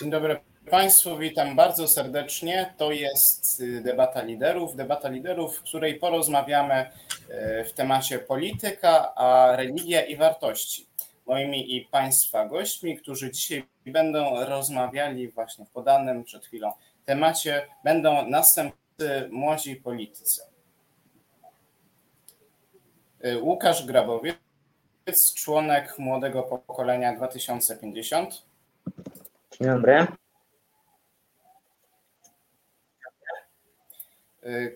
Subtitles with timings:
[0.00, 2.74] Dzień dobry Państwu, witam bardzo serdecznie.
[2.76, 4.76] To jest y, debata liderów.
[4.76, 6.90] Debata liderów, w której porozmawiamy
[7.60, 10.86] y, w temacie polityka, a religia i wartości.
[11.26, 16.72] Moimi i Państwa gośćmi, którzy dzisiaj będą rozmawiali właśnie w podanym przed chwilą
[17.04, 20.42] temacie, będą następcy młodzi politycy.
[23.24, 24.36] Y, Łukasz Grabowiec,
[25.36, 28.49] członek młodego pokolenia 2050.
[29.60, 30.06] Dzień dobry.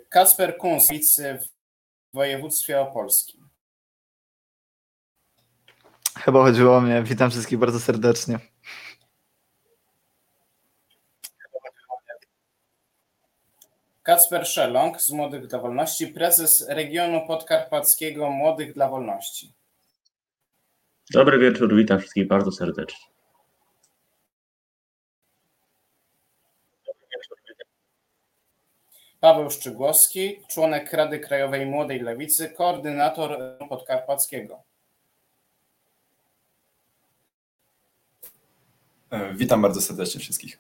[0.09, 3.49] Kasper Kunstwitz w województwie opolskim.
[6.19, 7.03] Chyba chodziło o mnie.
[7.03, 8.39] Witam wszystkich bardzo serdecznie.
[14.03, 19.53] Kacper Szelong z Młodych dla Wolności, prezes regionu podkarpackiego Młodych dla Wolności.
[21.11, 23.14] Dobry wieczór, witam wszystkich bardzo serdecznie.
[29.25, 34.63] Paweł Szczygłowski, członek Rady Krajowej Młodej Lewicy, koordynator podkarpackiego.
[39.11, 40.59] E, Witam bardzo serdecznie wszystkich.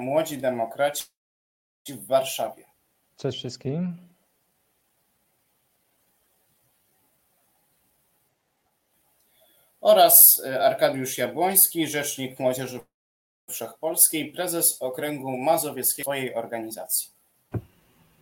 [0.00, 1.04] Młodzi Demokraci
[1.88, 2.64] w Warszawie.
[3.16, 4.09] Cześć wszystkim.
[9.80, 12.80] Oraz e, Arkadiusz Jabłoński, rzecznik Młodzieży
[13.50, 17.10] Wszechpolskiej, prezes Okręgu Mazowieckiego swojej organizacji.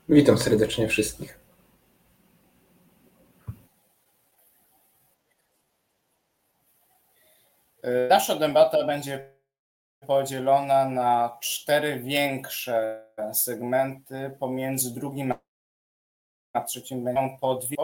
[0.09, 1.39] Witam serdecznie wszystkich.
[7.83, 9.31] E, Nasza debata będzie
[10.07, 14.37] podzielona na cztery większe segmenty.
[14.41, 15.35] Pomiędzy drugim
[16.53, 17.77] a trzecim będą po dwie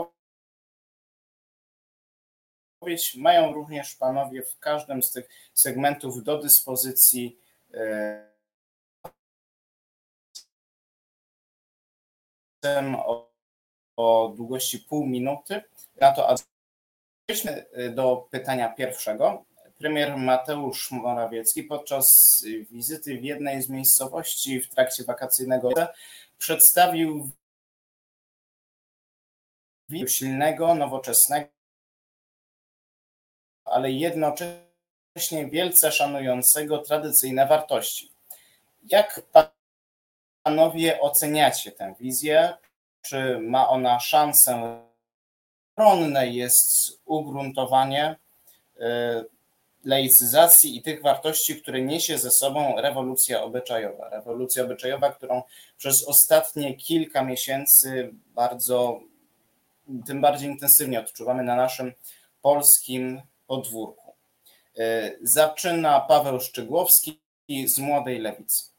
[2.84, 3.14] odpowiedź.
[3.16, 7.38] Mają również panowie w każdym z tych segmentów do dyspozycji
[7.74, 8.34] e,
[12.96, 13.30] o,
[13.96, 15.62] o długości pół minuty.
[16.00, 16.34] Na to
[17.26, 19.44] przejdźmy do pytania pierwszego.
[19.78, 25.70] Premier Mateusz Morawiecki podczas wizyty w jednej z miejscowości w trakcie wakacyjnego
[26.38, 27.30] przedstawił
[30.06, 31.54] silnego, nowoczesnego,
[33.74, 38.10] ale jednocześnie wielce szanującego tradycyjne wartości.
[38.90, 39.22] Jak
[40.42, 42.54] panowie oceniacie tę wizję?
[43.02, 44.80] Czy ma ona szansę?
[45.76, 48.16] Ronne jest ugruntowanie
[49.84, 54.08] laicyzacji i tych wartości, które niesie ze sobą rewolucja obyczajowa.
[54.08, 55.42] Rewolucja obyczajowa, którą
[55.76, 59.00] przez ostatnie kilka miesięcy bardzo,
[60.06, 61.92] tym bardziej intensywnie odczuwamy na naszym
[62.42, 64.12] polskim podwórku.
[65.22, 67.20] Zaczyna Paweł Szczygłowski
[67.66, 68.74] z Młodej Lewicy.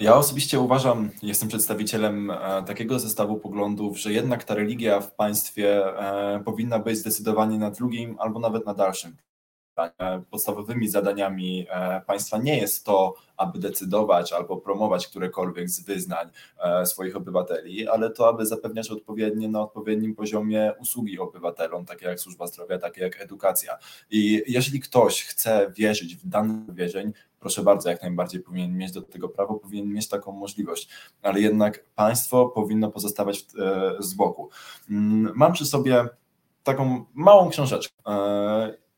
[0.00, 5.98] Ja osobiście uważam, jestem przedstawicielem e, takiego zestawu poglądów, że jednak ta religia w państwie
[5.98, 9.16] e, powinna być zdecydowanie na drugim albo nawet na dalszym.
[10.30, 16.28] Podstawowymi zadaniami e, państwa nie jest to, aby decydować albo promować którekolwiek z wyznań
[16.84, 22.46] swoich obywateli, ale to, aby zapewniać odpowiednie na odpowiednim poziomie usługi obywatelom, takie jak służba
[22.46, 23.78] zdrowia, takie jak edukacja.
[24.10, 29.02] I jeżeli ktoś chce wierzyć w dany wierzeń, proszę bardzo, jak najbardziej powinien mieć do
[29.02, 30.88] tego prawo, powinien mieć taką możliwość,
[31.22, 33.46] ale jednak państwo powinno pozostawać
[33.98, 34.48] z boku.
[34.90, 36.08] Mm, mam przy sobie
[36.62, 37.94] taką małą książeczkę.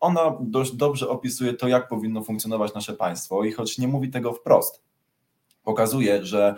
[0.03, 4.33] Ona dość dobrze opisuje to, jak powinno funkcjonować nasze państwo i choć nie mówi tego
[4.33, 4.83] wprost,
[5.63, 6.55] pokazuje, że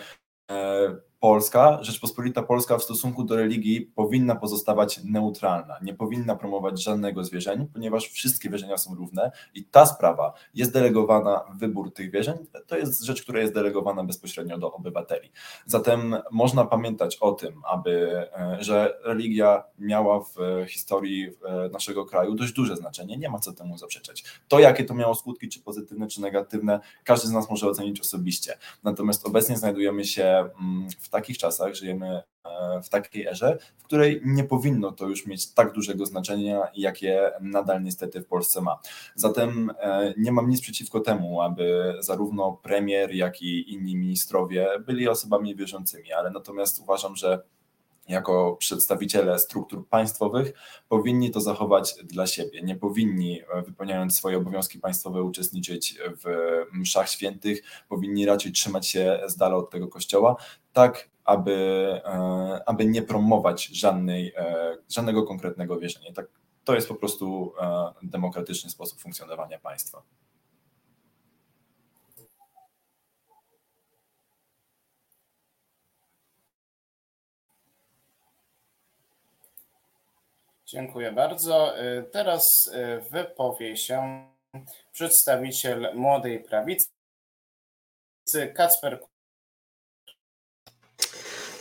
[1.24, 7.30] Polska, Rzeczpospolita Polska w stosunku do religii powinna pozostawać neutralna, nie powinna promować żadnego z
[7.30, 12.34] wierzeń, ponieważ wszystkie wierzenia są równe i ta sprawa jest delegowana, wybór tych wierzeń,
[12.66, 15.30] to jest rzecz, która jest delegowana bezpośrednio do obywateli.
[15.66, 18.26] Zatem można pamiętać o tym, aby,
[18.58, 21.30] że religia miała w historii
[21.72, 24.24] naszego kraju dość duże znaczenie, nie ma co temu zaprzeczać.
[24.48, 28.58] To, jakie to miało skutki, czy pozytywne, czy negatywne, każdy z nas może ocenić osobiście.
[28.82, 30.50] Natomiast obecnie znajdujemy się
[31.00, 32.22] w takich czasach, żyjemy
[32.84, 37.82] w takiej erze, w której nie powinno to już mieć tak dużego znaczenia, jakie nadal
[37.82, 38.78] niestety w Polsce ma.
[39.14, 39.72] Zatem
[40.16, 46.12] nie mam nic przeciwko temu, aby zarówno premier, jak i inni ministrowie byli osobami wierzącymi,
[46.12, 47.42] ale natomiast uważam, że
[48.08, 50.52] jako przedstawiciele struktur państwowych
[50.88, 52.62] powinni to zachować dla siebie.
[52.62, 56.24] Nie powinni, e, wypełniając swoje obowiązki państwowe, uczestniczyć w
[56.72, 60.36] mszach świętych, powinni raczej trzymać się z dala od tego kościoła,
[60.72, 61.52] tak aby,
[62.04, 66.12] e, aby nie promować żadnej, e, żadnego konkretnego wierzenia.
[66.12, 66.26] Tak,
[66.64, 67.52] to jest po prostu
[68.02, 70.02] demokratyczny sposób funkcjonowania państwa.
[80.74, 81.82] Dziękuję bardzo.
[81.82, 84.26] Y, teraz y, wypowie się
[84.92, 86.86] przedstawiciel Młodej Prawicy,
[88.54, 89.00] Kacper.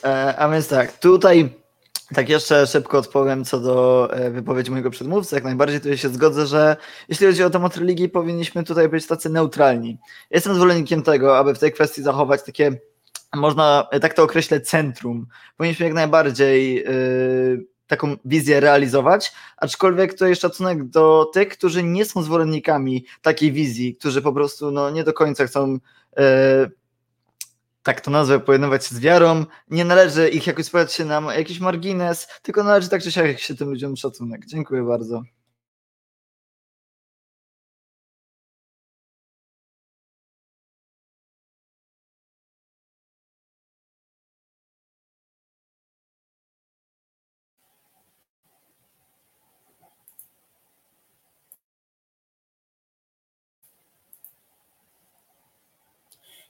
[0.04, 1.50] E, a więc tak, tutaj
[2.16, 5.36] tak jeszcze szybko odpowiem co do e, wypowiedzi mojego przedmówcy.
[5.36, 6.76] Jak najbardziej tutaj się zgodzę, że
[7.10, 9.98] jeśli chodzi o temat religii, powinniśmy tutaj być tacy neutralni.
[10.32, 12.72] Jestem zwolennikiem tego, aby w tej kwestii zachować takie,
[13.34, 15.28] można tak to określę, centrum.
[15.58, 22.06] Powinniśmy jak najbardziej yy, taką wizję realizować, aczkolwiek to jest szacunek do tych, którzy nie
[22.06, 25.78] są zwolennikami takiej wizji, którzy po prostu no, nie do końca chcą
[26.18, 26.70] e,
[27.84, 31.60] tak to nazwę, pojednować się z wiarą, nie należy ich jakoś spodziać się na jakiś
[31.60, 34.46] margines, tylko należy tak czy siak się tym ludziom szacunek.
[34.46, 35.24] Dziękuję bardzo.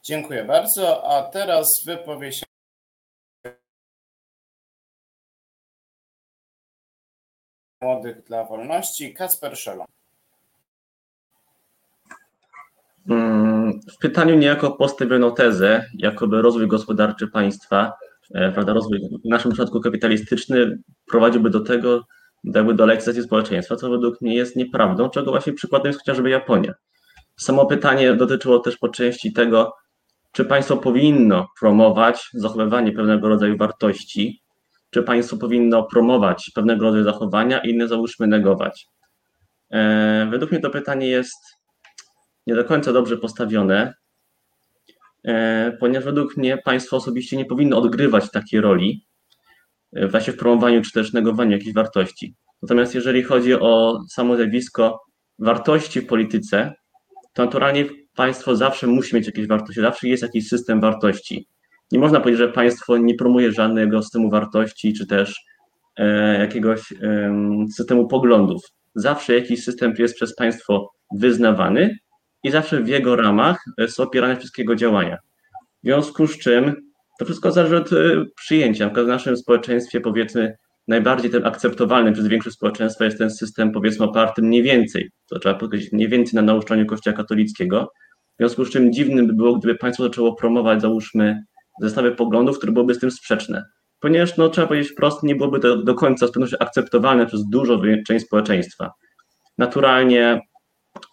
[0.03, 1.03] Dziękuję bardzo.
[1.11, 2.45] A teraz wypowie się
[7.81, 9.87] Młodych dla Wolności, Kacper Szelon.
[13.09, 17.93] Mm, w pytaniu niejako postawiono tezę, jakoby rozwój gospodarczy państwa,
[18.33, 20.77] e, prawda, rozwój w naszym przypadku kapitalistyczny
[21.11, 22.03] prowadziłby do tego,
[22.43, 26.73] jakby do lekcewacji społeczeństwa, co według mnie jest nieprawdą, czego właśnie przykładem jest chociażby Japonia.
[27.37, 29.73] Samo pytanie dotyczyło też po części tego,
[30.33, 34.41] czy państwo powinno promować zachowywanie pewnego rodzaju wartości,
[34.89, 38.87] czy państwo powinno promować pewnego rodzaju zachowania, inne załóżmy negować.
[39.71, 41.39] E, według mnie to pytanie jest
[42.47, 43.93] nie do końca dobrze postawione,
[45.23, 49.05] e, ponieważ według mnie państwo osobiście nie powinno odgrywać takiej roli
[49.95, 52.35] e, właśnie w promowaniu czy też negowaniu jakichś wartości.
[52.61, 54.99] Natomiast jeżeli chodzi o samo zjawisko
[55.39, 56.73] wartości w polityce,
[57.33, 61.47] to naturalnie państwo zawsze musi mieć jakieś wartości, zawsze jest jakiś system wartości.
[61.91, 65.41] Nie można powiedzieć, że państwo nie promuje żadnego systemu wartości, czy też
[65.97, 67.35] e, jakiegoś e,
[67.75, 68.61] systemu poglądów.
[68.95, 71.97] Zawsze jakiś system jest przez państwo wyznawany
[72.43, 75.17] i zawsze w jego ramach są opierane wszystkiego działania.
[75.83, 76.75] W związku z czym
[77.19, 78.89] to wszystko zależy od e, przyjęcia.
[78.89, 80.55] W naszym społeczeństwie, powiedzmy,
[80.87, 85.55] najbardziej ten akceptowalny przez większość społeczeństwa jest ten system, powiedzmy, oparty mniej więcej, to trzeba
[85.55, 87.91] powiedzieć, mniej więcej na nauczaniu Kościoła katolickiego,
[88.33, 91.43] w związku z czym dziwnym by było, gdyby państwo zaczęło promować, załóżmy,
[91.81, 93.65] zestawy poglądów, które byłyby z tym sprzeczne.
[93.99, 97.81] Ponieważ, no, trzeba powiedzieć wprost, nie byłoby to do końca z pewnością akceptowalne przez dużą
[98.07, 98.91] część społeczeństwa.
[99.57, 100.41] Naturalnie,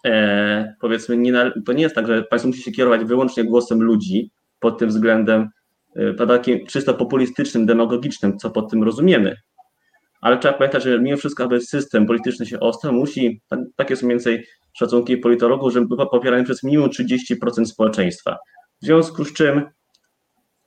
[0.05, 4.31] e, powiedzmy, nie, to nie jest tak, że państwo musi się kierować wyłącznie głosem ludzi
[4.59, 5.49] pod tym względem,
[5.95, 9.35] e, takim czysto populistycznym, demagogicznym, co pod tym rozumiemy
[10.21, 14.05] ale trzeba pamiętać, że mimo wszystko, aby system polityczny się ostał, musi, tak, takie są
[14.05, 18.37] mniej więcej szacunki politologów, żeby był popierany przez minimum 30% społeczeństwa.
[18.81, 19.69] W związku z czym,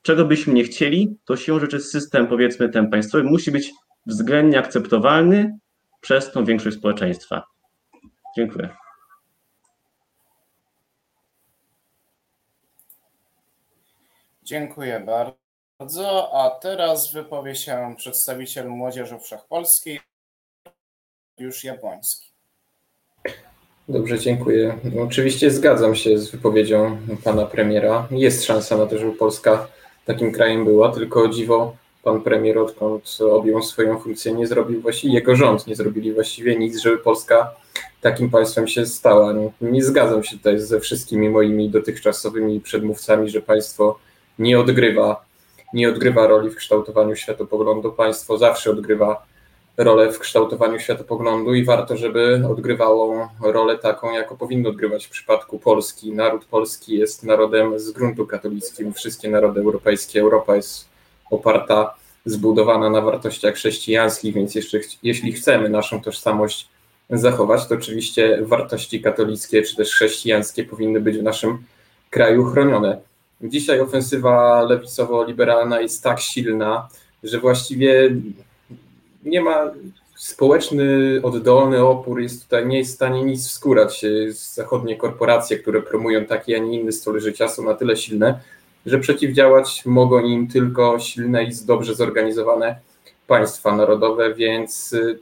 [0.02, 3.72] czego byśmy nie chcieli, to siłą rzeczy system, powiedzmy, ten państwowy musi być
[4.06, 5.58] względnie akceptowalny
[6.00, 7.42] przez tą większość społeczeństwa.
[8.36, 8.68] Dziękuję.
[14.42, 15.44] Dziękuję bardzo
[15.78, 16.30] bardzo.
[16.34, 20.00] A teraz wypowie się przedstawiciel Młodzieży Wszechpolskiej,
[21.38, 22.33] już Jabłoński.
[23.88, 24.78] Dobrze, dziękuję.
[24.94, 28.08] No, oczywiście zgadzam się z wypowiedzią pana premiera.
[28.10, 29.66] Jest szansa na to, żeby Polska
[30.04, 35.36] takim krajem była, tylko dziwo pan premier odkąd objął swoją funkcję nie zrobił właściwie, jego
[35.36, 37.54] rząd nie zrobili właściwie nic, żeby Polska
[38.00, 39.32] takim państwem się stała.
[39.32, 43.98] Nie, nie zgadzam się tutaj ze wszystkimi moimi dotychczasowymi przedmówcami, że państwo
[44.38, 45.24] nie odgrywa
[45.74, 47.92] nie odgrywa roli w kształtowaniu światopoglądu.
[47.92, 49.26] Państwo zawsze odgrywa
[49.76, 55.58] rolę w kształtowaniu światopoglądu i warto, żeby odgrywało rolę taką, jaką powinno odgrywać w przypadku
[55.58, 56.12] Polski.
[56.12, 58.92] Naród polski jest narodem z gruntu katolickim.
[58.92, 60.88] Wszystkie narody europejskie, Europa jest
[61.30, 66.68] oparta, zbudowana na wartościach chrześcijańskich, więc jeszcze, jeśli chcemy naszą tożsamość
[67.10, 71.58] zachować, to oczywiście wartości katolickie czy też chrześcijańskie powinny być w naszym
[72.10, 73.00] kraju chronione.
[73.42, 76.88] Dzisiaj ofensywa lewicowo-liberalna jest tak silna,
[77.22, 78.10] że właściwie
[79.24, 79.70] nie ma
[80.16, 84.04] społeczny, oddolny opór jest tutaj, nie jest w stanie nic wskórać.
[84.30, 88.40] Zachodnie korporacje, które promują taki, a nie inny styl życia są na tyle silne,
[88.86, 92.76] że przeciwdziałać mogą im tylko silne i dobrze zorganizowane
[93.26, 95.18] państwa narodowe, więc y,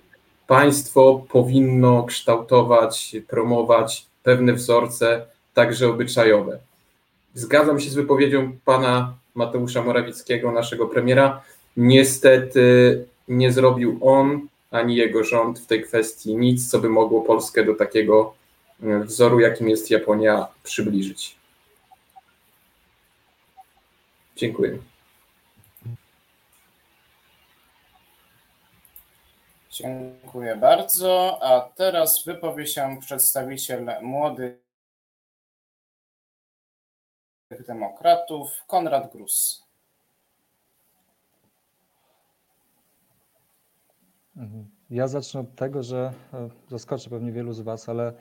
[0.46, 6.58] państwo powinno kształtować, promować pewne wzorce, także obyczajowe.
[7.34, 11.42] Zgadzam się z wypowiedzią pana Mateusza Morawieckiego, naszego premiera.
[11.76, 13.04] Niestety
[13.36, 17.74] nie zrobił on ani jego rząd w tej kwestii nic, co by mogło Polskę do
[17.74, 18.34] takiego
[18.82, 21.36] y, wzoru, jakim jest Japonia, przybliżyć.
[24.36, 24.78] Dziękuję.
[29.70, 31.38] Dziękuję bardzo.
[31.42, 34.62] A teraz wypowie się przedstawiciel młodych
[37.66, 39.61] demokratów, Konrad Grus.
[44.90, 48.12] Ja zacznę od tego, że e, zaskoczę pewnie wielu z Was, ale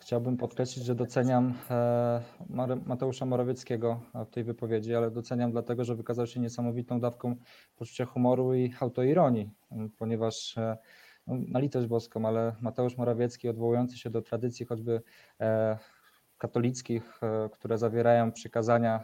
[0.00, 2.22] Chciałbym podkreślić, że doceniam e,
[2.86, 7.36] Mateusza Morawieckiego w tej wypowiedzi, ale doceniam dlatego, że wykazał się niesamowitą dawką
[7.76, 9.50] poczucia humoru i autoironii,
[9.98, 10.76] ponieważ e,
[11.26, 15.02] no, na litość boską, ale Mateusz Morawiecki odwołujący się do tradycji choćby
[15.40, 15.78] e,
[16.38, 17.20] katolickich,
[17.52, 19.00] które zawierają przykazania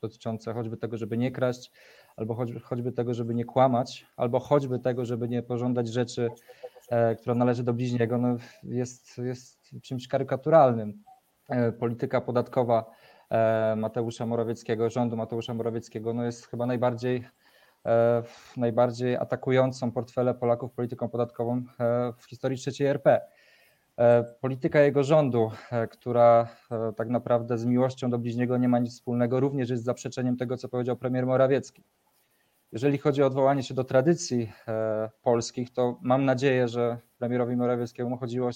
[0.00, 1.72] dotyczące choćby tego, żeby nie kraść,
[2.18, 6.28] albo choćby tego, żeby nie kłamać, albo choćby tego, żeby nie pożądać rzeczy,
[7.18, 11.02] która należy do bliźniego, no jest, jest czymś karykaturalnym.
[11.48, 12.90] E, polityka podatkowa
[13.30, 17.24] e, Mateusza Morawieckiego, rządu Mateusza Morawieckiego, no jest chyba najbardziej,
[17.86, 18.22] e,
[18.56, 21.62] najbardziej atakującą portfele Polaków polityką podatkową
[22.18, 23.20] w historii III RP.
[24.40, 25.50] Polityka jego rządu,
[25.90, 26.48] która
[26.96, 30.68] tak naprawdę z miłością do bliźniego nie ma nic wspólnego, również jest zaprzeczeniem tego, co
[30.68, 31.84] powiedział premier Morawiecki.
[32.72, 34.52] Jeżeli chodzi o odwołanie się do tradycji
[35.22, 38.50] polskich, to mam nadzieję, że premierowi Morawieckiemu chodziło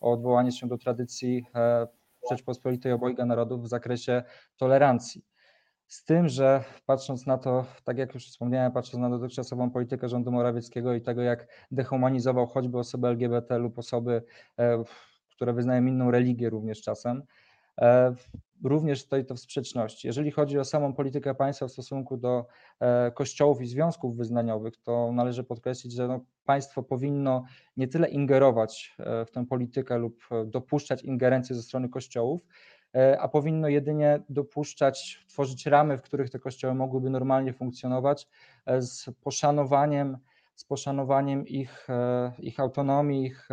[0.00, 1.86] o odwołanie się do tradycji e,
[2.30, 4.22] Rzeczpospolitej obojga narodów w zakresie
[4.56, 5.24] tolerancji.
[5.86, 10.32] Z tym, że patrząc na to, tak jak już wspomniałem, patrząc na dotychczasową politykę rządu
[10.32, 14.22] Morawieckiego i tego, jak dehumanizował choćby osoby LGBT lub osoby,
[14.58, 14.84] e,
[15.30, 17.45] które wyznają inną religię również czasem, E,
[18.64, 20.06] również stoi to w sprzeczności.
[20.06, 22.46] Jeżeli chodzi o samą politykę państwa w stosunku do
[22.80, 27.44] e, kościołów i związków wyznaniowych, to należy podkreślić, że no państwo powinno
[27.76, 32.40] nie tyle ingerować e, w tę politykę lub dopuszczać ingerencję ze strony kościołów,
[33.18, 38.28] a powinno jedynie dopuszczać, tworzyć ramy, w których te kościoły mogłyby normalnie funkcjonować
[38.78, 40.18] z poszanowaniem,
[40.54, 41.86] z poszanowaniem ich,
[42.38, 43.48] ich autonomii, ich,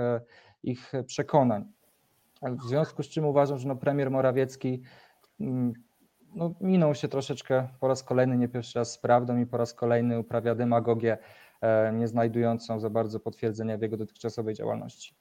[0.63, 1.73] ich przekonań.
[2.43, 4.81] W związku z czym uważam, że no premier Morawiecki
[5.39, 5.73] mm,
[6.35, 9.73] no, minął się troszeczkę po raz kolejny, nie pierwszy raz z prawdą i po raz
[9.73, 11.17] kolejny uprawia demagogię,
[11.61, 15.15] e, nie znajdującą za bardzo potwierdzenia w jego dotychczasowej działalności.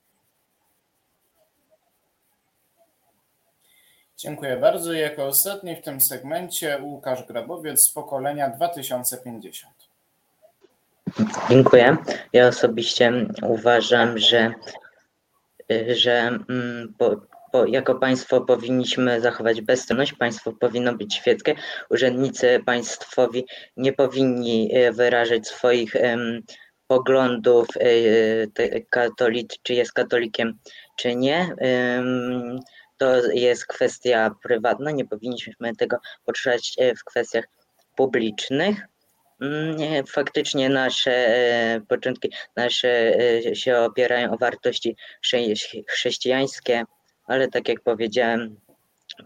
[4.16, 4.92] Dziękuję bardzo.
[4.92, 9.74] Jako ostatni w tym segmencie Łukasz Grabowiec z pokolenia 2050.
[11.50, 11.96] Dziękuję.
[12.32, 13.12] Ja osobiście
[13.42, 14.54] uważam, że
[15.96, 16.94] że mm,
[17.66, 21.54] jako państwo powinniśmy zachować bezstronność, państwo powinno być świeckie,
[21.90, 25.94] urzędnicy państwowi nie powinni e, wyrażać swoich
[26.86, 30.58] poglądów, e, katolik, czy jest katolikiem,
[30.98, 31.56] czy nie.
[32.98, 37.44] To jest kwestia prywatna, nie powinniśmy tego poruszać w kwestiach
[37.96, 38.91] publicznych.
[39.42, 42.88] Mm, faktycznie nasze e, początki nasze
[43.48, 44.96] e, się opierają o wartości
[45.88, 46.84] chrześcijańskie,
[47.26, 48.56] ale tak jak powiedziałem,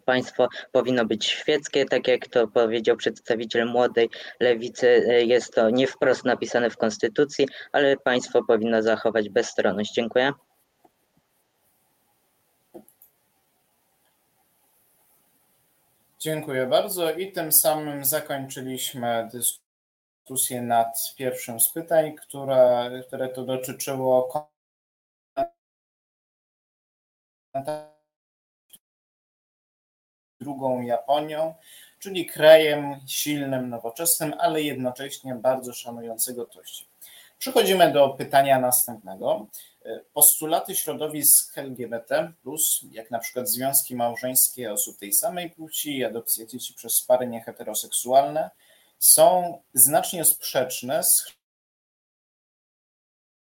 [0.05, 5.87] państwo powinno być świeckie, tak jak to powiedział przedstawiciel młodej lewicy, e, jest to nie
[5.87, 9.95] wprost napisane w konstytucji, ale państwo powinno zachować bezstronność.
[9.95, 10.33] Dziękuję.
[16.19, 19.66] Dziękuję bardzo i tym samym zakończyliśmy dyskusję
[20.27, 24.49] dyskusję nad pierwszym z pytań, które, które to dotyczyło
[30.41, 31.55] drugą Japonią,
[31.99, 36.89] czyli krajem silnym, nowoczesnym, ale jednocześnie bardzo szanującego tości.
[37.39, 39.47] Przechodzimy do pytania następnego.
[40.13, 42.33] Postulaty środowisk LGBT,
[42.91, 48.51] jak na przykład związki małżeńskie osób tej samej płci, adopcja dzieci przez pary nieheteroseksualne,
[48.99, 51.37] są znacznie sprzeczne z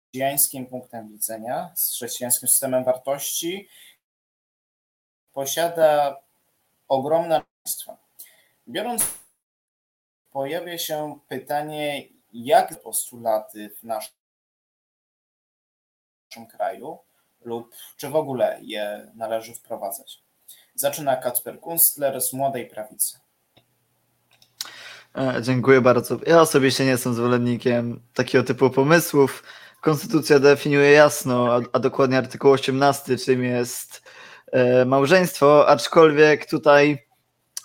[0.08, 3.68] chrześcijańskim punktem widzenia, z chrześcijańskim systemem wartości,
[5.32, 6.20] posiada
[6.88, 7.96] ogromne państwo.
[8.68, 9.02] Biorąc,
[10.30, 14.12] pojawia się pytanie, jak postulaty w naszym
[16.50, 16.98] kraju
[17.40, 20.22] lub czy w ogóle je należy wprowadzać.
[20.74, 23.18] Zaczyna Kacper Kunstler z Młodej Prawicy.
[25.18, 26.18] E, Dziękuję bardzo.
[26.26, 29.42] Ja osobiście nie jestem zwolennikiem takiego typu pomysłów.
[29.80, 34.02] Konstytucja definiuje jasno, a, a dokładnie artykuł 18, czym jest
[34.52, 37.06] e, małżeństwo, aczkolwiek tutaj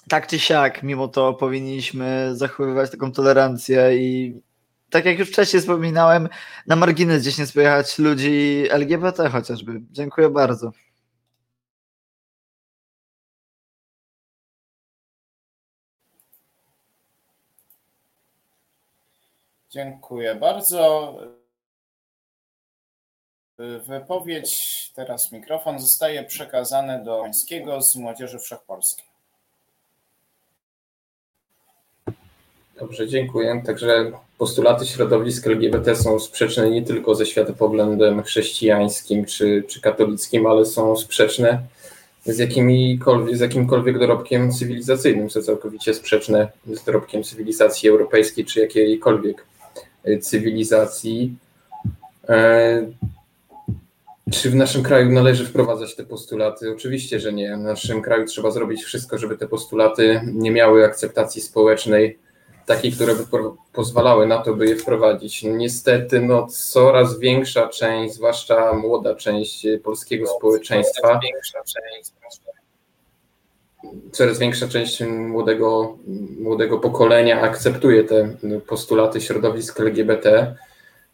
[0.10, 4.41] tak czy siak, mimo to powinniśmy zachowywać taką tolerancję i
[4.89, 6.29] tak jak już wcześniej wspominałem,
[6.67, 9.81] na margines gdzieś nie spojechać ludzi LGBT chociażby.
[9.91, 10.72] Dziękuję bardzo.
[19.73, 21.13] Dziękuję bardzo.
[23.87, 29.05] Wypowiedź, teraz mikrofon zostaje przekazany do Pańskiego z Młodzieży Wszechpolskiej.
[32.79, 33.61] Dobrze, dziękuję.
[33.65, 40.65] Także postulaty środowisk LGBT są sprzeczne nie tylko ze światopoglądem chrześcijańskim czy, czy katolickim, ale
[40.65, 41.61] są sprzeczne
[42.25, 42.37] z,
[43.31, 49.52] z jakimkolwiek dorobkiem cywilizacyjnym, są całkowicie sprzeczne z dorobkiem cywilizacji europejskiej czy jakiejkolwiek
[50.22, 51.36] cywilizacji.
[52.29, 52.88] E,
[54.31, 56.72] czy w naszym kraju należy wprowadzać te postulaty?
[56.72, 57.57] Oczywiście, że nie.
[57.57, 62.19] W naszym kraju trzeba zrobić wszystko, żeby te postulaty nie miały akceptacji społecznej,
[62.65, 63.24] takiej, które by
[63.74, 65.43] pozwalały na to, by je wprowadzić.
[65.43, 71.19] Niestety, no, coraz większa część, zwłaszcza młoda część polskiego społeczeństwa,
[74.11, 75.97] coraz większa część młodego,
[76.39, 78.35] młodego pokolenia akceptuje te
[78.67, 80.55] postulaty środowisk LGBT.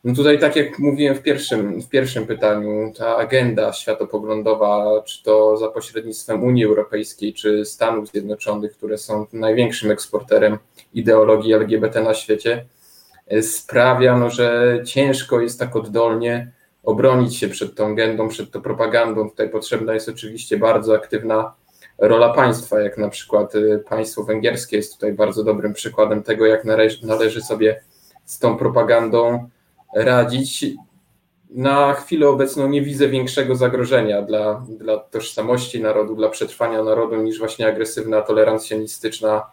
[0.03, 5.57] No tutaj, tak jak mówiłem w pierwszym, w pierwszym pytaniu, ta agenda światopoglądowa, czy to
[5.57, 10.57] za pośrednictwem Unii Europejskiej, czy Stanów Zjednoczonych, które są największym eksporterem
[10.93, 12.65] ideologii LGBT na świecie,
[13.41, 16.51] sprawia, no, że ciężko jest tak oddolnie
[16.83, 19.29] obronić się przed tą agendą, przed tą propagandą.
[19.29, 21.53] Tutaj potrzebna jest oczywiście bardzo aktywna
[22.01, 23.53] rola państwa, jak na przykład
[23.89, 26.65] państwo węgierskie jest tutaj bardzo dobrym przykładem tego, jak
[27.03, 27.81] należy, sobie
[28.25, 29.50] z tą propagandą
[29.96, 30.66] radzić.
[31.50, 37.40] Na chwilę obecną nie widzę większego zagrożenia dla, dla tożsamości narodu, dla przetrwania narodu niż
[37.40, 39.46] właśnie agresywna, tolerancjonistyczna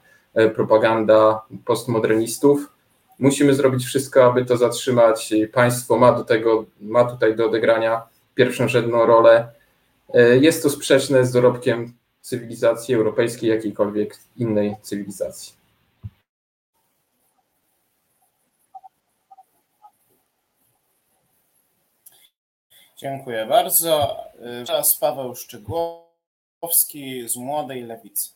[0.54, 2.72] propaganda postmodernistów.
[3.18, 5.34] Musimy zrobić wszystko, aby to zatrzymać.
[5.52, 8.02] Państwo ma do tego, ma tutaj do odegrania
[8.34, 9.48] pierwszorzędną rolę.
[10.40, 11.92] Jest to sprzeczne z dorobkiem
[12.26, 15.54] cywilizacji europejskiej, jakiejkolwiek innej cywilizacji.
[22.96, 24.16] Dziękuję bardzo.
[24.66, 28.30] Teraz Paweł Szczygłowski z Młodej Lewicy.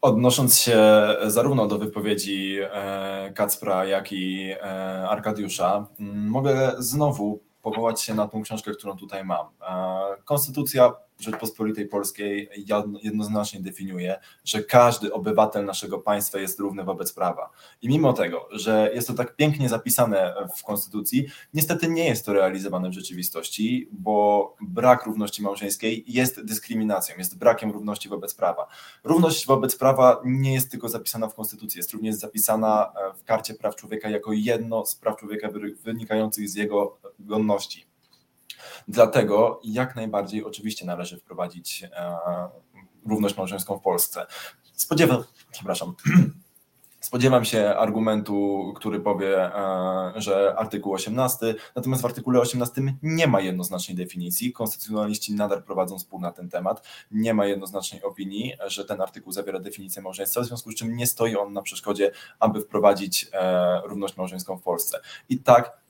[0.00, 0.80] Odnosząc się
[1.26, 2.58] zarówno do wypowiedzi
[3.34, 4.54] Kacpra, jak i
[5.08, 9.46] Arkadiusza, mogę znowu powołać się na tą książkę, którą tutaj mam.
[10.24, 12.48] Konstytucja Rzeczpospolitej Polskiej
[13.02, 17.50] jednoznacznie definiuje, że każdy obywatel naszego państwa jest równy wobec prawa.
[17.82, 22.32] I mimo tego, że jest to tak pięknie zapisane w Konstytucji, niestety nie jest to
[22.32, 28.66] realizowane w rzeczywistości, bo brak równości małżeńskiej jest dyskryminacją, jest brakiem równości wobec prawa.
[29.04, 33.76] Równość wobec prawa nie jest tylko zapisana w Konstytucji, jest również zapisana w Karcie Praw
[33.76, 35.48] Człowieka jako jedno z praw człowieka
[35.84, 37.86] wynikających z jego godności.
[38.88, 41.84] Dlatego jak najbardziej oczywiście należy wprowadzić
[43.06, 44.26] równość małżeńską w Polsce.
[44.72, 45.94] Spodziewam, przepraszam,
[47.00, 49.50] spodziewam się argumentu, który powie,
[50.16, 54.52] że artykuł 18, natomiast w artykule 18 nie ma jednoznacznej definicji.
[54.52, 56.86] Konstytucjonaliści nadal prowadzą spór na ten temat.
[57.10, 61.06] Nie ma jednoznacznej opinii, że ten artykuł zawiera definicję małżeństwa, w związku z czym nie
[61.06, 63.30] stoi on na przeszkodzie, aby wprowadzić
[63.84, 65.00] równość małżeńską w Polsce.
[65.28, 65.85] I tak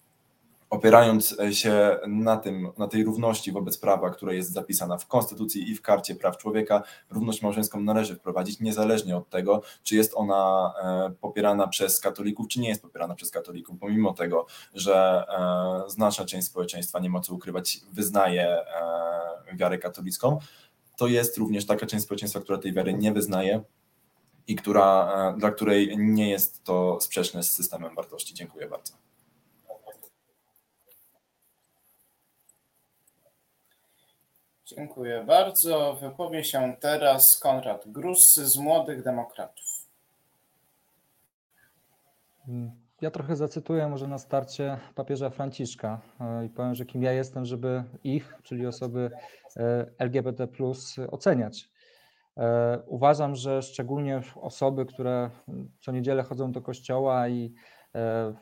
[0.71, 5.75] opierając się na, tym, na tej równości wobec prawa, która jest zapisana w Konstytucji i
[5.75, 10.75] w Karcie Praw Człowieka, równość małżeńską należy wprowadzić, niezależnie od tego, czy jest ona
[11.21, 15.25] popierana przez katolików, czy nie jest popierana przez katolików, pomimo tego, że
[15.89, 18.59] znaczna część społeczeństwa, nie ma co ukrywać, wyznaje
[19.55, 20.39] wiarę katolicką,
[20.97, 23.63] to jest również taka część społeczeństwa, która tej wiary nie wyznaje
[24.49, 28.35] i która, dla której nie jest to sprzeczne z systemem wartości.
[28.35, 28.93] Dziękuję bardzo.
[34.67, 35.95] Dziękuję bardzo.
[36.01, 39.65] Wypowie się teraz Konrad Grus z Młodych Demokratów.
[43.01, 46.01] Ja trochę zacytuję może na starcie papieża Franciszka
[46.47, 49.11] i powiem, że kim ja jestem, żeby ich, czyli osoby
[49.99, 50.49] LGBT,
[51.11, 51.71] oceniać.
[52.87, 55.31] Uważam, że szczególnie osoby, które
[55.81, 57.55] co niedzielę chodzą do kościoła i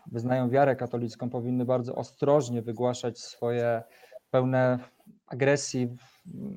[0.06, 3.82] wyznają wiarę katolicką, powinny bardzo ostrożnie wygłaszać swoje
[4.30, 4.78] pełne
[5.26, 5.96] agresji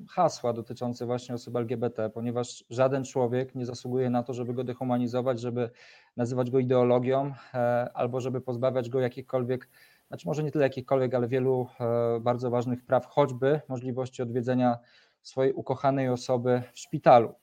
[0.09, 5.39] hasła dotyczące właśnie osób LGBT, ponieważ żaden człowiek nie zasługuje na to, żeby go dehumanizować,
[5.39, 5.69] żeby
[6.17, 9.69] nazywać go ideologią e, albo żeby pozbawiać go jakichkolwiek,
[10.07, 14.77] znaczy może nie tyle jakichkolwiek, ale wielu e, bardzo ważnych praw, choćby możliwości odwiedzenia
[15.21, 17.33] swojej ukochanej osoby w szpitalu.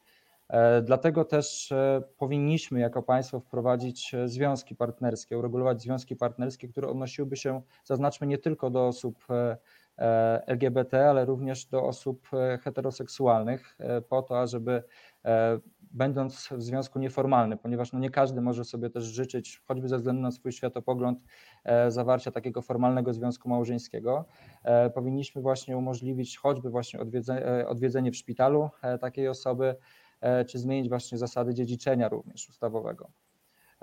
[0.48, 1.72] E, dlatego też
[2.18, 8.70] powinniśmy jako państwo wprowadzić związki partnerskie, uregulować związki partnerskie, które odnosiłyby się, zaznaczmy, nie tylko
[8.70, 9.26] do osób
[10.46, 14.82] LGBT, ale również do osób e, heteroseksualnych, e, po to, ażeby
[15.80, 20.22] będąc w związku nieformalnym, ponieważ no nie każdy może sobie też życzyć, choćby ze względu
[20.22, 21.18] na swój światopogląd,
[21.88, 24.24] zawarcia takiego formalnego związku małżeńskiego,
[24.94, 29.76] powinniśmy właśnie umożliwić choćby właśnie odwiedzenie, odwiedzenie w szpitalu takiej osoby,
[30.48, 33.10] czy zmienić właśnie zasady dziedziczenia również ustawowego.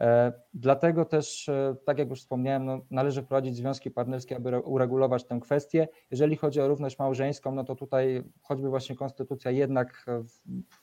[0.02, 5.26] E, dlatego też, e, tak jak już wspomniałem, no, należy wprowadzić związki partnerskie, aby uregulować
[5.26, 5.88] tę kwestię.
[6.12, 10.06] Jeżeli chodzi o równość małżeńską, no to tutaj choćby właśnie konstytucja jednak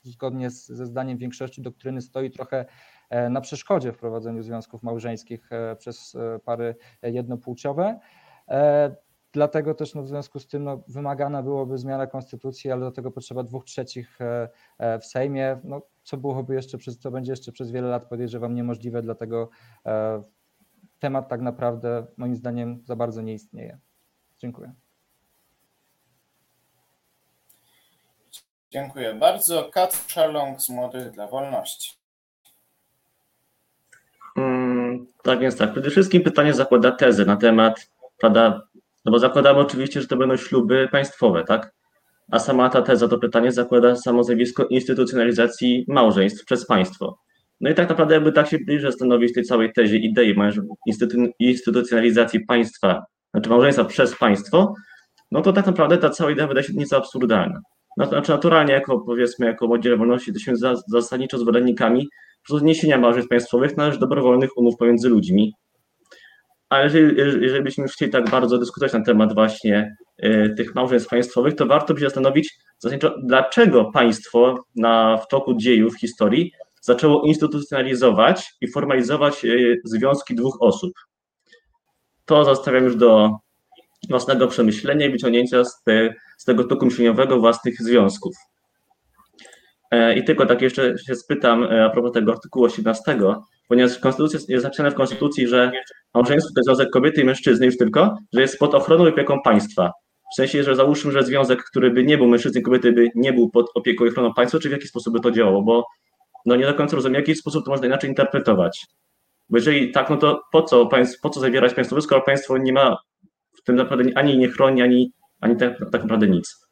[0.03, 2.67] zgodnie z, ze zdaniem większości doktryny stoi trochę
[3.11, 8.01] e, na przeszkodzie w prowadzeniu związków małżeńskich przez pary jednopłciowe.
[9.33, 13.11] Dlatego też no, w związku z tym no, wymagana byłoby zmiana konstytucji, ale do tego
[13.11, 17.53] potrzeba dwóch trzecich e, e, w Sejmie, no, co byłoby jeszcze przez, co będzie jeszcze
[17.53, 19.49] przez wiele lat podejrzewam niemożliwe, dlatego
[19.87, 20.23] e,
[20.99, 23.79] temat tak naprawdę moim zdaniem za bardzo nie istnieje.
[24.39, 24.73] Dziękuję.
[28.71, 29.71] Dziękuję bardzo.
[29.73, 31.93] Kat Szalong z Młodych dla Wolności.
[34.35, 38.69] Hmm, tak więc tak, przede wszystkim pytanie zakłada tezę na temat prawda,
[39.05, 41.78] no bo zakładamy oczywiście, że to będą śluby państwowe, tak?
[42.33, 47.19] A sama ta teza, to pytanie zakłada samo zjawisko instytucjonalizacji małżeństw przez państwo.
[47.61, 50.35] No i tak naprawdę jakby tak się bliżej zastanowić tej całej tezie idei
[51.41, 53.03] instytucjonalizacji państwa,
[53.35, 54.75] znaczy małżeństwa przez państwo,
[55.31, 57.61] no to tak naprawdę ta cała idea wydaje się nieco absurdalna.
[57.97, 60.55] No, znaczy naturalnie jako powiedzmy jako model wolności jesteśmy
[60.89, 62.09] zasadniczo zwolennikami
[62.49, 65.55] zniesienia małżeństw państwowych na rzecz dobrowolnych umów pomiędzy ludźmi,
[66.69, 71.09] ale jeżeli, jeżeli byśmy już chcieli tak bardzo dyskutować na temat właśnie y, tych małżeństw
[71.09, 72.59] państwowych, to warto by się zastanowić,
[73.23, 80.93] dlaczego państwo na, w toku dziejów historii zaczęło instytucjonalizować i formalizować y, związki dwóch osób.
[82.25, 83.31] To zostawiam już do
[84.09, 88.35] własnego przemyślenia i wyciągnięcia z, te, z tego toku myśleniowego własnych związków.
[89.91, 93.19] E, I tylko tak jeszcze się spytam e, a propos tego artykułu 18,
[93.69, 95.73] ponieważ konstytucja jest zapisane w konstytucji, że
[96.15, 99.93] małżeństwo to związek kobiety i mężczyzny już tylko, że jest pod ochroną i opieką państwa.
[100.33, 103.33] W sensie, że załóżmy, że związek, który by nie był mężczyzny i kobiety, by nie
[103.33, 105.87] był pod opieką i ochroną państwa, czy w jaki sposób by to działało, bo
[106.47, 108.87] no nie do końca rozumiem, w jaki sposób to można inaczej interpretować.
[109.51, 110.89] Bo jeżeli tak, no to po co,
[111.23, 112.97] po co zawierać państwo, skoro państwo nie ma
[113.59, 116.68] w tym naprawdę ani nie chroni, ani, ani tak, tak naprawdę nic.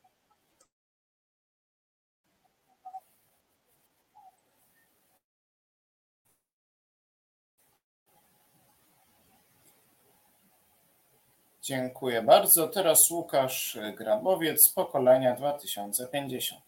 [11.67, 12.69] Dziękuję bardzo.
[12.69, 16.61] Teraz Łukasz Grabowiec pokolenia 2050.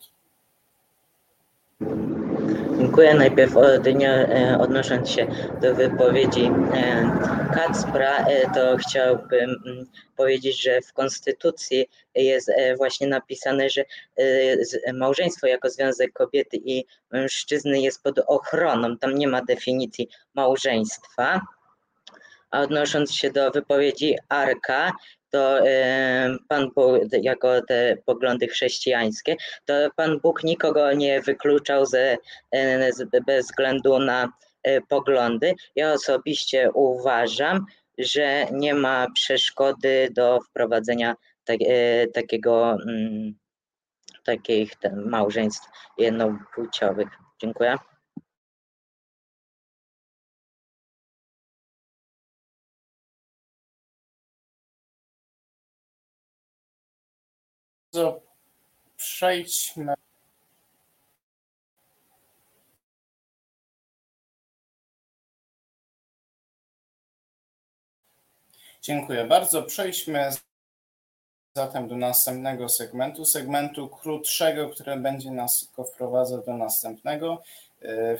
[2.79, 3.15] Dziękuję.
[3.15, 5.27] Najpierw e, odnosząc się
[5.63, 7.11] do wypowiedzi e,
[7.55, 13.85] Kacpra, e, to chciałbym mm, powiedzieć, że w Konstytucji jest właśnie napisane, że
[14.95, 18.99] małżeństwo jako związek kobiety i mężczyzny jest pod ochroną.
[18.99, 21.41] Tam nie ma definicji małżeństwa.
[22.51, 24.93] A odnosząc się do wypowiedzi Arka,
[25.31, 25.59] to
[26.49, 32.17] Pan Bóg, jako te poglądy chrześcijańskie, to Pan Bóg nikogo nie wykluczał ze,
[33.27, 34.29] bez względu na
[34.63, 35.55] e, poglądy.
[35.77, 37.67] Ja osobiście uważam,
[37.99, 43.35] że nie ma przeszkody do wprowadzenia tak, e, takiego mm,
[44.25, 44.73] takich
[45.07, 47.09] małżeństw jednopłciowych.
[47.41, 47.77] Dziękuję.
[57.99, 58.21] Bardzo
[58.97, 59.95] przejdźmy
[68.83, 69.63] Dziękuję bardzo.
[69.63, 70.31] Przejdźmy
[71.57, 77.43] zatem do następnego segmentu, segmentu krótszego, który będzie nas wprowadzał do następnego.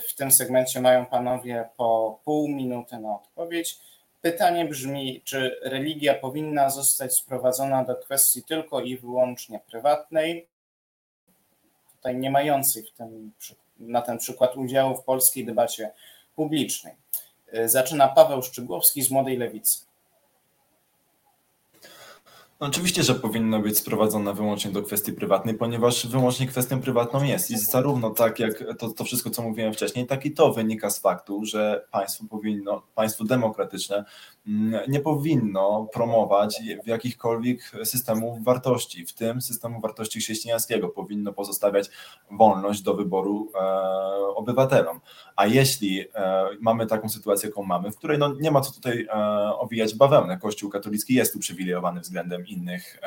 [0.09, 3.79] W tym segmencie mają panowie po pół minuty na odpowiedź.
[4.21, 10.47] Pytanie brzmi, czy religia powinna zostać sprowadzona do kwestii tylko i wyłącznie prywatnej,
[11.95, 13.31] tutaj nie mających w tym,
[13.79, 15.91] na ten przykład udziału w polskiej debacie
[16.35, 16.93] publicznej.
[17.65, 19.88] Zaczyna Paweł Szczygłowski z Młodej Lewicy.
[22.59, 27.51] No oczywiście, że powinno być sprowadzone wyłącznie do kwestii prywatnej, ponieważ wyłącznie kwestią prywatną jest.
[27.51, 30.99] I zarówno tak jak to, to wszystko, co mówiłem wcześniej, tak i to wynika z
[30.99, 34.05] faktu, że państwo powinno, państwo demokratyczne
[34.87, 40.89] nie powinno promować w jakichkolwiek systemów wartości, w tym systemu wartości chrześcijańskiego.
[40.89, 41.89] Powinno pozostawiać
[42.31, 43.59] wolność do wyboru e,
[44.35, 44.99] obywatelom.
[45.35, 49.07] A jeśli e, mamy taką sytuację, jaką mamy, w której no, nie ma co tutaj
[49.09, 49.15] e,
[49.55, 52.99] owijać bawełnę, Kościół katolicki jest uprzywilejowany względem innych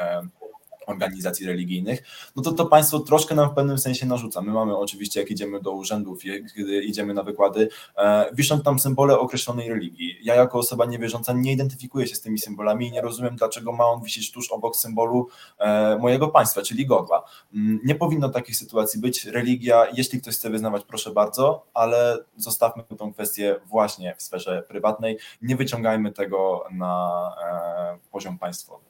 [0.87, 2.03] organizacji religijnych,
[2.37, 4.43] no to to państwo troszkę nam w pewnym sensie narzuca.
[4.43, 6.23] My mamy oczywiście, jak idziemy do urzędów,
[6.55, 10.19] kiedy idziemy na wykłady, e, wiszą tam symbole określonej religii.
[10.23, 13.85] Ja jako osoba niewierząca nie identyfikuję się z tymi symbolami i nie rozumiem, dlaczego ma
[13.85, 17.25] on wisieć tuż obok symbolu e, mojego państwa, czyli godła.
[17.55, 19.25] Mm, nie powinno takich sytuacji być.
[19.25, 25.19] Religia, jeśli ktoś chce wyznawać, proszę bardzo, ale zostawmy tę kwestię właśnie w sferze prywatnej.
[25.43, 28.85] Nie wyciągajmy tego na e, poziom państwowy.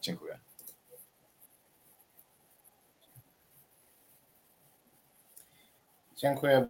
[0.00, 0.47] Dziękuję.
[6.20, 6.66] Dziękuję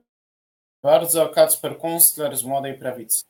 [0.83, 1.29] bardzo.
[1.29, 3.25] Kacper Kunstler z Młodej Prawicy.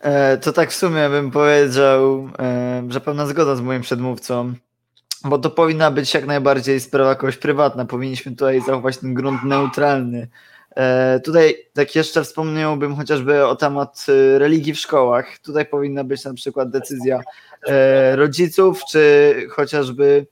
[0.00, 4.54] E, to tak w sumie bym powiedział, e, że pełna zgoda z moim przedmówcą,
[5.24, 7.84] bo to powinna być jak najbardziej sprawa kogoś prywatna.
[7.84, 10.28] Powinniśmy tutaj zachować ten grunt neutralny.
[10.76, 14.06] E, tutaj tak jeszcze wspomniałbym chociażby o temat
[14.38, 15.38] religii w szkołach.
[15.38, 17.20] Tutaj powinna być na przykład decyzja
[18.16, 20.26] rodziców, czy chociażby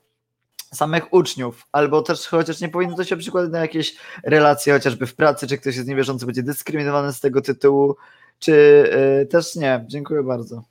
[0.73, 5.15] samych uczniów, albo też chociaż nie powinno to się przykładać na jakieś relacje chociażby w
[5.15, 7.95] pracy, czy ktoś jest niewierzący, będzie dyskryminowany z tego tytułu,
[8.39, 8.51] czy
[9.19, 9.85] yy, też nie.
[9.87, 10.63] Dziękuję bardzo.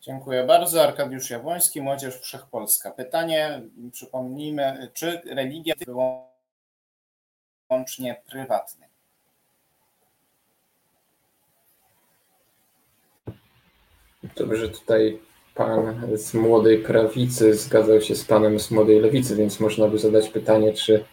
[0.00, 0.82] Dziękuję bardzo.
[0.82, 2.90] Arkadiusz Jabłoński, Młodzież Wszechpolska.
[2.90, 5.74] Pytanie, przypomnijmy, czy religia
[7.68, 8.91] wyłącznie prywatna?
[14.36, 15.18] Dobrze, tutaj
[15.54, 20.28] pan z młodej prawicy zgadzał się z panem z młodej lewicy, więc można by zadać
[20.28, 21.04] pytanie, czy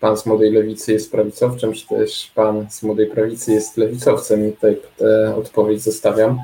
[0.00, 4.48] pan z młodej lewicy jest prawicowcem, czy też pan z młodej prawicy jest lewicowcem.
[4.48, 6.38] I tutaj tę odpowiedź zostawiam.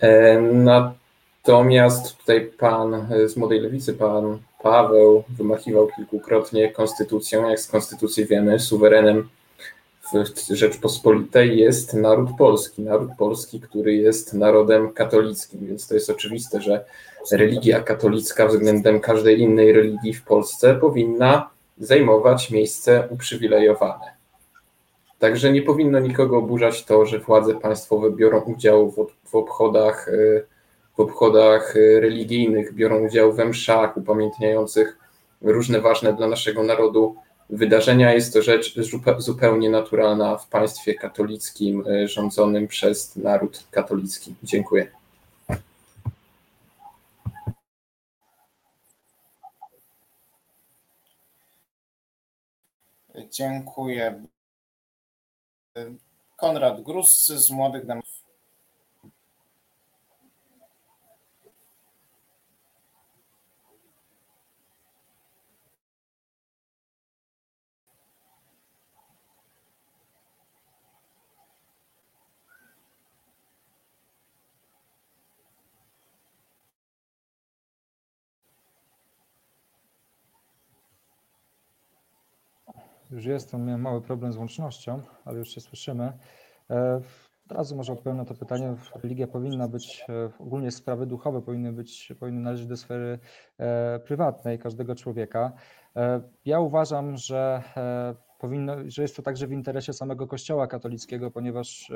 [0.00, 7.48] E, natomiast tutaj pan z młodej lewicy, pan Paweł, wymachiwał kilkukrotnie konstytucją.
[7.48, 9.28] Jak z konstytucji wiemy, suwerenem
[10.50, 12.82] Rzeczpospolitej jest naród polski.
[12.82, 16.84] Naród polski, który jest narodem katolickim, więc to jest oczywiste, że
[17.32, 24.12] religia katolicka względem każdej innej religii w Polsce powinna zajmować miejsce uprzywilejowane.
[25.18, 28.90] Także nie powinno nikogo oburzać to, że władze państwowe biorą udział
[29.24, 30.10] w, obchodach,
[30.96, 34.98] w obchodach religijnych, biorą udział we mszach upamiętniających
[35.42, 37.16] różne ważne dla naszego narodu
[37.52, 38.12] wydarzenia.
[38.12, 38.74] Jest to rzecz
[39.18, 44.34] zupełnie naturalna w państwie katolickim e, rządzonym przez naród katolicki.
[44.42, 44.92] Dziękuję.
[53.30, 54.24] Dziękuję.
[56.36, 58.21] Konrad Grus z Młodych Demokratów.
[83.12, 86.12] Już jestem, miałem mały problem z łącznością, ale już się słyszymy.
[86.70, 87.00] E,
[87.46, 88.74] od razu może odpowiem na to pytanie.
[89.02, 93.18] Religia powinna być, e, ogólnie sprawy duchowe powinny być, powinny należeć do sfery
[93.58, 95.52] e, prywatnej każdego człowieka.
[96.44, 97.62] Ja uważam, że
[98.38, 101.92] powinno, że jest to także w interesie samego Kościoła katolickiego, ponieważ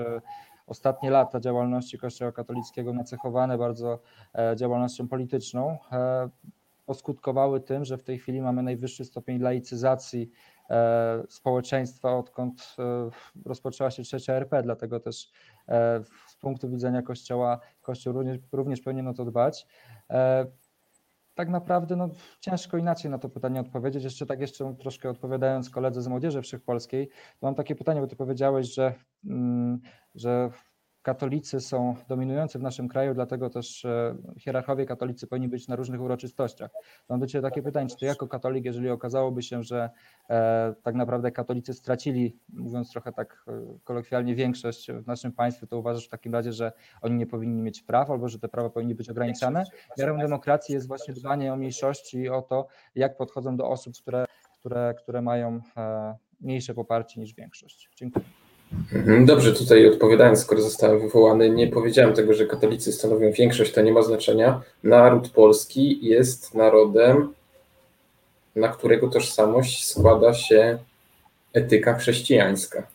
[0.67, 3.99] ostatnie lata działalności Kościoła katolickiego nacechowane bardzo
[4.57, 5.79] działalnością polityczną
[6.87, 10.31] poskutkowały tym, że w tej chwili mamy najwyższy stopień laicyzacji
[11.29, 13.11] społeczeństwa, odkąd e,
[13.45, 15.31] rozpoczęła się trzecia RP, dlatego też
[15.69, 19.67] e, z punktu widzenia Kościoła, Kościół również, również powinien o to dbać.
[21.35, 22.09] Tak naprawdę no,
[22.41, 24.05] ciężko inaczej na to pytanie odpowiedzieć.
[24.05, 27.09] Jeszcze tak jeszcze troszkę odpowiadając koledze z Młodzieży Wszechpolskiej,
[27.43, 29.81] mam takie pytanie, bo ty powiedziałeś, że, mm,
[30.15, 30.51] że
[31.07, 36.01] katolicy są dominujący w naszym kraju, dlatego też e, hierarchowie katolicy powinni być na różnych
[36.01, 36.71] uroczystościach.
[37.09, 39.91] Mam do Ciebie takie pytanie, czy Ty jako katolik, jeżeli okazałoby się, że
[40.31, 45.79] e, tak naprawdę katolicy stracili, mówiąc trochę tak e, kolokwialnie, większość w naszym państwie, to
[45.79, 48.95] uważasz w takim razie, że oni nie powinni mieć praw albo że te prawa powinny
[48.95, 49.65] być ograniczane?
[49.99, 54.25] Miarą demokracji jest właśnie dbanie o mniejszości i o to, jak podchodzą do osób, które,
[54.61, 55.61] które, które mają
[56.41, 57.91] mniejsze poparcie niż większość.
[57.97, 58.25] Dziękuję.
[58.73, 63.83] Mhm, dobrze, tutaj odpowiadając, skoro zostałem wywołany, nie powiedziałem tego, że katolicy stanowią większość, to
[63.83, 64.63] nie ma znaczenia.
[64.85, 67.33] Naród polski jest narodem,
[68.57, 70.79] na którego tożsamość składa się
[71.53, 72.87] etyka chrześcijańska.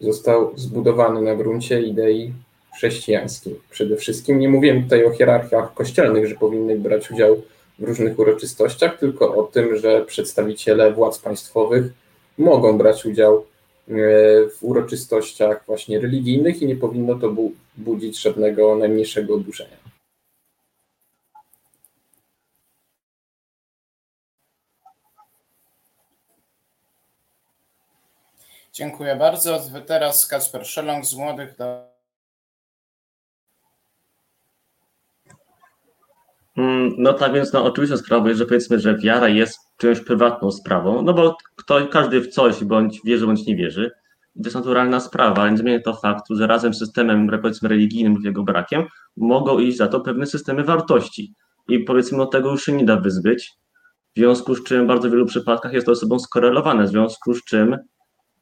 [0.00, 2.32] Został zbudowany na gruncie idei
[2.76, 3.60] chrześcijańskiej.
[3.70, 7.42] Przede wszystkim nie mówiłem tutaj o hierarchiach kościelnych, że powinny brać udział
[7.78, 11.84] w różnych uroczystościach, tylko o tym, że przedstawiciele władz państwowych
[12.38, 13.59] mogą brać udział E,
[13.90, 19.76] w uroczystościach właśnie religijnych i nie powinno to bu budzić żadnego najmniejszego oburzenia.
[28.72, 29.60] Dziękuję bardzo.
[29.86, 31.90] Teraz Kasper Szelong z Młodych do...
[36.56, 40.50] Mm, no tak więc no, oczywistą sprawą jest, że powiedzmy, że wiara jest czymś prywatną
[40.50, 43.90] sprawą, no bo kto, każdy w coś bądź wierzy, bądź nie wierzy.
[44.36, 47.68] I to jest naturalna sprawa, ale nie zmienia to faktu, że razem z systemem powiedzmy
[47.68, 48.84] religijnym lub jego brakiem
[49.16, 51.34] mogą iść za to pewne systemy wartości.
[51.68, 53.52] I powiedzmy, no tego już się nie da wyzbyć,
[54.16, 57.34] w związku z czym w bardzo wielu przypadkach jest to ze sobą skorelowane, w związku
[57.34, 57.76] z czym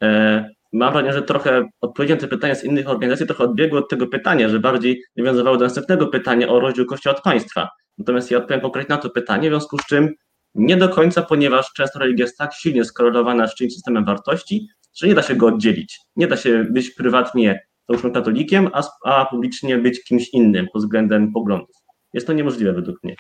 [0.03, 4.07] e, mam wrażenie, że trochę odpowiedziałem te pytania z innych organizacji, trochę odbiegło od tego
[4.07, 7.69] pytania, że bardziej nawiązywało do następnego pytania o rozdział Kościoła od państwa.
[7.99, 10.15] Natomiast ja odpowiem konkretnie na to pytanie, w związku z czym
[10.59, 15.07] nie do końca, ponieważ często religia jest tak silnie skorelowana z czymś systemem wartości, że
[15.07, 16.01] nie da się go oddzielić.
[16.17, 21.33] Nie da się być prywatnie załóżmy katolikiem, a, a publicznie być kimś innym pod względem
[21.33, 21.77] poglądów.
[22.13, 23.15] Jest to niemożliwe według mnie.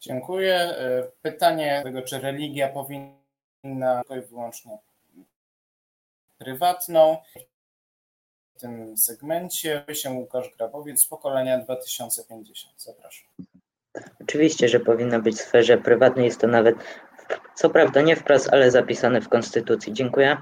[0.00, 0.74] Dziękuję.
[1.22, 4.78] Pytanie tego, czy religia powinna tylko i wyłącznie
[6.38, 7.16] prywatną
[8.56, 12.82] w tym segmencie się Łukasz Grabowiec pokolenia 2050.
[12.82, 13.28] Zapraszam.
[14.20, 16.24] Oczywiście, że powinno być w sferze prywatnej.
[16.24, 16.76] Jest to nawet,
[17.54, 19.92] co prawda nie wprost, ale zapisane w Konstytucji.
[19.92, 20.36] Dziękuję.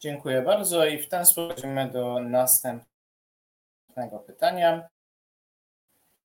[0.00, 2.88] Dziękuję bardzo i w ten sposób przechodzimy do następnego
[4.26, 4.88] pytania.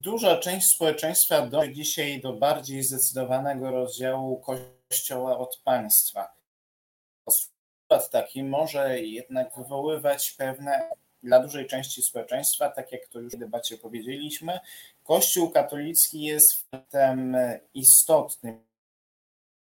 [0.01, 4.41] Duża część społeczeństwa dąży dzisiaj do bardziej zdecydowanego rozdziału
[4.89, 6.40] Kościoła od państwa
[7.25, 10.89] postulat taki może jednak wywoływać pewne
[11.23, 14.59] dla dużej części społeczeństwa, tak jak to już w debacie powiedzieliśmy,
[15.03, 17.37] Kościół katolicki jest tym
[17.73, 18.63] istotnym,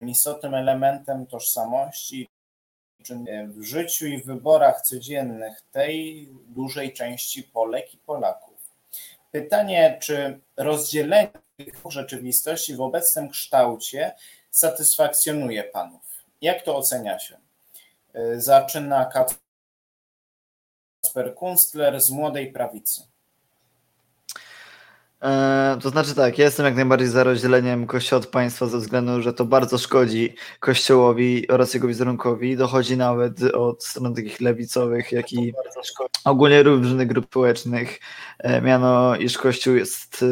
[0.01, 2.29] istotnym elementem tożsamości
[3.47, 8.53] w życiu i w wyborach codziennych tej dużej części Polek i Polaków.
[9.31, 14.15] Pytanie, czy rozdzielenie tych rzeczywistości w obecnym kształcie
[14.51, 16.02] satysfakcjonuje Panów?
[16.43, 17.37] Jak to ocenia się?
[18.37, 19.35] zaczyna Kasper
[21.35, 23.01] Kunstler z Młodej Prawicy.
[25.21, 29.21] E, to znaczy tak, ja jestem jak najbardziej za rozdzieleniem Kościoła od państwa ze względu,
[29.21, 32.57] że to bardzo szkodzi Kościołowi oraz jego wizerunkowi.
[32.57, 35.53] Dochodzi nawet od stron takich lewicowych, jak i
[36.25, 37.99] ogólnie różnych grup społecznych.
[38.39, 40.25] E, miano, iż Kościół jest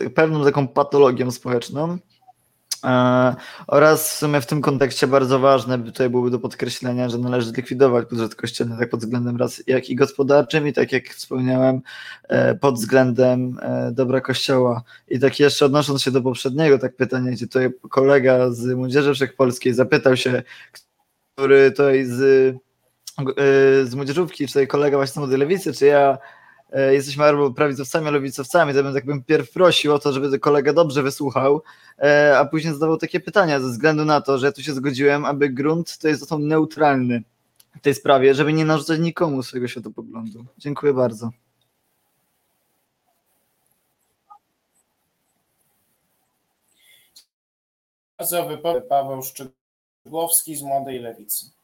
[0.00, 2.19] e, pewną taką patologią społeczną, E,
[3.66, 8.08] oraz w sumie w tym kontekście bardzo ważne tutaj byłoby do podkreślenia, że należy zlikwidować
[8.08, 11.80] budżet kościelny tak pod względem raz jak i gospodarczym i tak jak wspomniałem
[12.28, 14.82] e, pod względem e, dobra kościoła.
[15.08, 19.74] I tak jeszcze odnosząc się do poprzedniego tak pytania, gdzie tutaj kolega z Młodzieży Wszechpolskiej
[19.74, 20.42] zapytał się,
[21.34, 22.56] który tutaj z,
[23.84, 26.39] z młodzieżówki, czy tutaj kolega właśnie z Młodej Lewicy, czy ja E,
[26.72, 30.72] jesteśmy albo prawicowcami, albo lewicowcami, to bym tak bym pierw prosił o to, żeby kolega
[30.72, 31.62] dobrze wysłuchał,
[31.98, 35.24] e, a później zadawał takie pytania ze względu na to, że ja tu się zgodziłem,
[35.24, 37.22] aby grunt to jest zresztą neutralny
[37.76, 40.44] w tej sprawie, żeby nie narzucać nikomu swojego światopoglądu.
[40.58, 41.30] Dziękuję bardzo.
[48.18, 51.59] Bardzo wypowiedź Paweł Szczygłowski z Młodej Lewicy.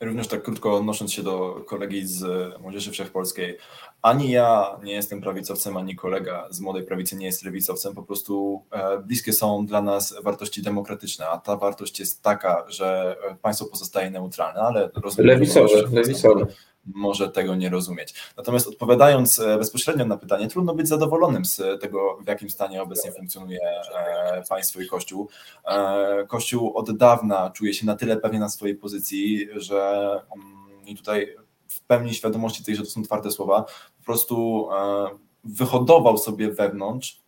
[0.00, 2.24] Również tak krótko odnosząc się do kolegi z
[2.60, 3.58] Młodzieży Wszechpolskiej,
[4.02, 8.62] ani ja nie jestem prawicowcem, ani kolega z Młodej Prawicy nie jest lewicowcem, po prostu
[8.70, 14.10] e, bliskie są dla nas wartości demokratyczne, a ta wartość jest taka, że państwo pozostaje
[14.10, 16.46] neutralne, ale lewicowe, lewicowe.
[16.86, 18.14] Może tego nie rozumieć.
[18.36, 23.60] Natomiast odpowiadając bezpośrednio na pytanie, trudno być zadowolonym z tego, w jakim stanie obecnie funkcjonuje
[24.48, 25.28] państwo i Kościół.
[26.28, 31.36] Kościół od dawna czuje się na tyle pewnie na swojej pozycji, że mm, i tutaj
[31.68, 33.62] w pełni świadomości tej, że to są twarde słowa,
[33.98, 34.68] po prostu
[35.44, 37.24] wyhodował sobie wewnątrz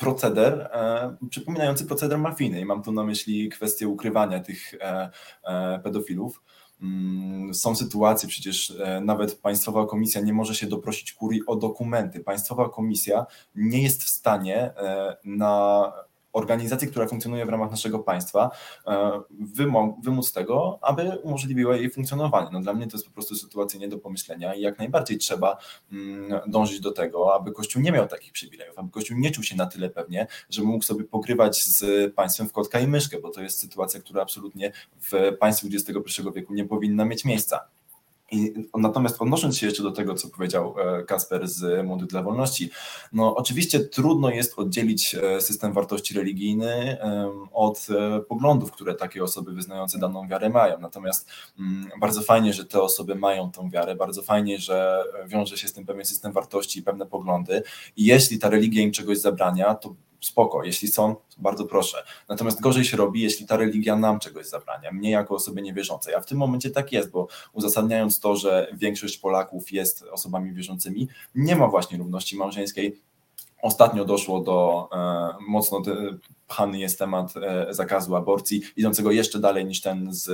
[0.00, 2.60] proceder e, przypominający proceder mafijny.
[2.60, 5.10] I mam tu na myśli kwestię ukrywania tych e,
[5.44, 6.42] e, pedofilów.
[6.82, 12.20] Mm, są sytuacje, przecież e, nawet Państwowa Komisja nie może się doprosić kurii o dokumenty.
[12.20, 15.92] Państwowa Komisja nie jest w stanie e, na
[16.32, 18.50] organizacji, która funkcjonuje w ramach naszego państwa,
[18.86, 19.20] e,
[20.02, 22.48] wymóc tego, aby umożliwiła jej funkcjonowanie.
[22.52, 25.56] No dla mnie to jest po prostu sytuacja nie do pomyślenia i jak najbardziej trzeba
[25.92, 29.56] mm, dążyć do tego, aby Kościół nie miał takich przywilejów, aby Kościół nie czuł się
[29.56, 33.42] na tyle pewnie, że mógł sobie pogrywać z państwem w kotka i myszkę, bo to
[33.42, 37.68] jest sytuacja, która absolutnie w państwie XXI wieku nie powinna mieć miejsca.
[38.30, 42.70] I natomiast odnosząc się jeszcze do tego, co powiedział e, Kasper z Młodych dla Wolności,
[43.12, 46.98] no oczywiście trudno jest oddzielić e, system wartości religijny
[47.52, 50.80] od e, poglądów, które takie osoby wyznające daną wiarę mają.
[50.80, 51.28] Natomiast
[51.58, 55.72] mm, bardzo fajnie, że te osoby mają tą wiarę, bardzo fajnie, że wiąże się z
[55.72, 57.62] tym pewien system wartości i pewne poglądy.
[57.96, 62.04] I jeśli ta religia im czegoś zabrania, to spoko, jeśli są, bardzo proszę.
[62.28, 66.14] Natomiast gorzej się robi, jeśli ta religia nam czegoś zabrania, mnie jako osoby niewierzącej.
[66.14, 71.08] A w tym momencie tak jest, bo uzasadniając to, że większość Polaków jest osobami wierzącymi,
[71.34, 73.00] nie ma właśnie równości małżeńskiej,
[73.62, 75.82] Ostatnio doszło do e, mocno
[76.48, 80.28] pchany jest temat e, zakazu aborcji, idącego jeszcze dalej niż ten z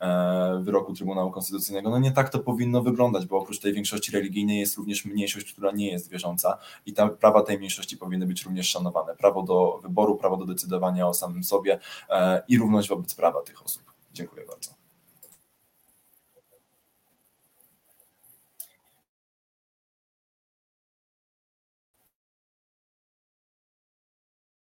[0.00, 1.90] e, wyroku Trybunału Konstytucyjnego.
[1.90, 5.72] No nie tak to powinno wyglądać, bo oprócz tej większości religijnej jest również mniejszość, która
[5.72, 9.16] nie jest wierząca i ta, prawa tej mniejszości powinny być również szanowane.
[9.16, 11.78] Prawo do wyboru, prawo do decydowania o samym sobie
[12.10, 13.82] e, i równość wobec prawa tych osób.
[14.12, 14.85] Dziękuję bardzo.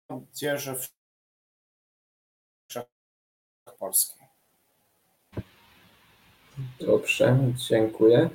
[0.09, 0.89] Odzieży w
[3.79, 4.27] Polskim.
[6.81, 7.39] Dobrze,
[7.69, 8.31] dziękuję.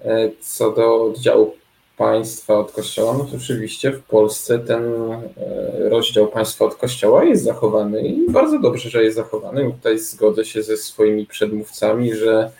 [0.00, 1.56] E, co do oddziału
[1.96, 7.44] państwa od kościoła, no to oczywiście w Polsce ten e, rozdział państwa od kościoła jest
[7.44, 9.72] zachowany i bardzo dobrze, że jest zachowany.
[9.72, 12.50] Tutaj zgodzę się ze swoimi przedmówcami, że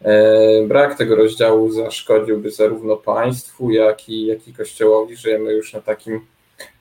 [0.00, 5.16] e, brak tego rozdziału zaszkodziłby zarówno państwu, jak i, jak i kościołowi.
[5.16, 6.26] Żyjemy już na takim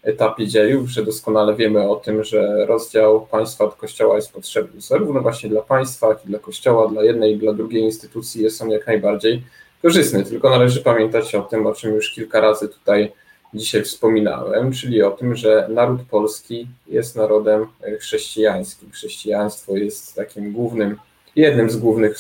[0.04, 5.22] etapie dziejów, że doskonale wiemy o tym, że rozdział państwa od kościoła jest potrzebny zarówno
[5.22, 8.70] właśnie dla państwa, jak i dla kościoła, dla jednej i dla drugiej instytucji jest on
[8.70, 9.44] jak najbardziej
[9.82, 10.24] korzystny.
[10.24, 13.12] Tylko należy pamiętać o tym, o czym już kilka razy tutaj
[13.54, 17.66] dzisiaj wspominałem, czyli o tym, że naród polski jest narodem
[18.00, 18.92] chrześcijańskim.
[18.92, 20.98] Chrześcijaństwo jest takim głównym,
[21.36, 22.18] jednym z głównych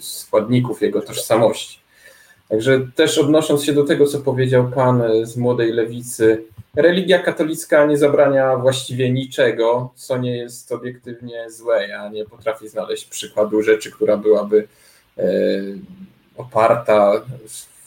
[0.00, 1.78] składników jego tożsamości.
[2.48, 6.44] Także też odnosząc się do tego, co powiedział pan z młodej lewicy,
[6.76, 11.88] religia katolicka nie zabrania właściwie niczego, co nie jest obiektywnie złe.
[11.88, 14.68] Ja nie potrafię znaleźć przykładu rzeczy, która byłaby
[15.18, 15.24] e,
[16.36, 17.12] oparta,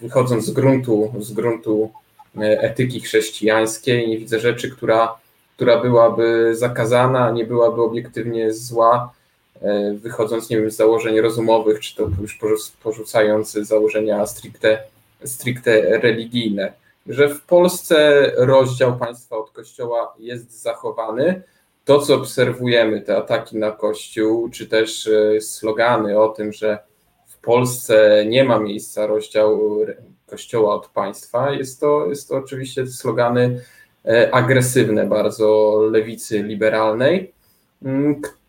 [0.01, 1.91] wychodząc z gruntu, z gruntu
[2.37, 5.15] e, etyki chrześcijańskiej, nie widzę rzeczy, która,
[5.55, 9.13] która byłaby zakazana, nie byłaby obiektywnie zła,
[9.61, 12.39] e, wychodząc, nie wiem, z założeń rozumowych, czy to już
[12.83, 14.83] porzucając założenia stricte,
[15.25, 16.73] stricte religijne
[17.09, 21.41] że w Polsce rozdział państwa od kościoła jest zachowany.
[21.85, 26.79] To, co obserwujemy, te ataki na kościół, czy też e, slogany o tym, że
[27.27, 29.85] w Polsce nie ma miejsca rozdziału
[30.27, 33.61] kościoła od państwa, jest to, jest to oczywiście slogany
[34.05, 37.33] e, agresywne bardzo lewicy liberalnej,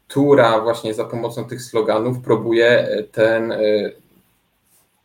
[0.08, 3.54] która właśnie za pomocą tych sloganów próbuje ten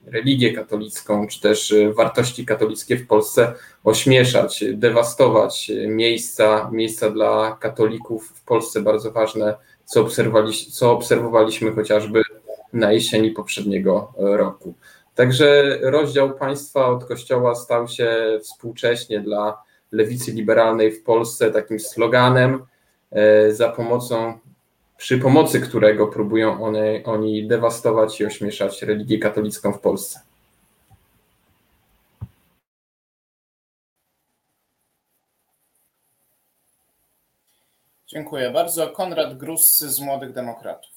[0.06, 3.54] religię katolicką, czy też y, wartości katolickie w Polsce
[3.84, 12.22] ośmieszać, dewastować miejsca, miejsca dla katolików w Polsce bardzo ważne, co, obserwowaliśmy, co obserwowaliśmy chociażby
[12.74, 14.74] na jesieni poprzedniego roku.
[15.16, 22.66] Także rozdział państwa od kościoła stał się współcześnie dla lewicy liberalnej w Polsce takim sloganem,
[23.12, 24.40] e, za pomocą
[24.98, 30.20] przy pomocy którego próbują one, oni dewastować i ośmieszać religię katolicką w Polsce.
[38.08, 38.90] Dziękuję bardzo.
[38.90, 40.92] Konrad Grus z Młodych Demokratów.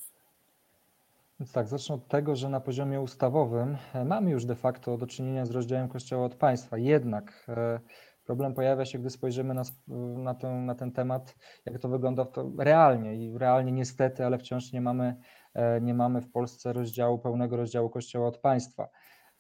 [1.40, 5.07] Więc tak, zacznę od tego, że na poziomie ustawowym e, mamy już de facto do
[5.07, 6.78] czynienia z rozdziałem Kościoła od państwa.
[6.78, 7.80] Jednak e,
[8.28, 9.62] Problem pojawia się, gdy spojrzymy na,
[10.16, 13.16] na, ten, na ten temat, jak to wygląda to realnie.
[13.16, 15.16] I realnie niestety, ale wciąż nie mamy
[15.80, 18.88] nie mamy w Polsce rozdziału, pełnego rozdziału Kościoła od państwa.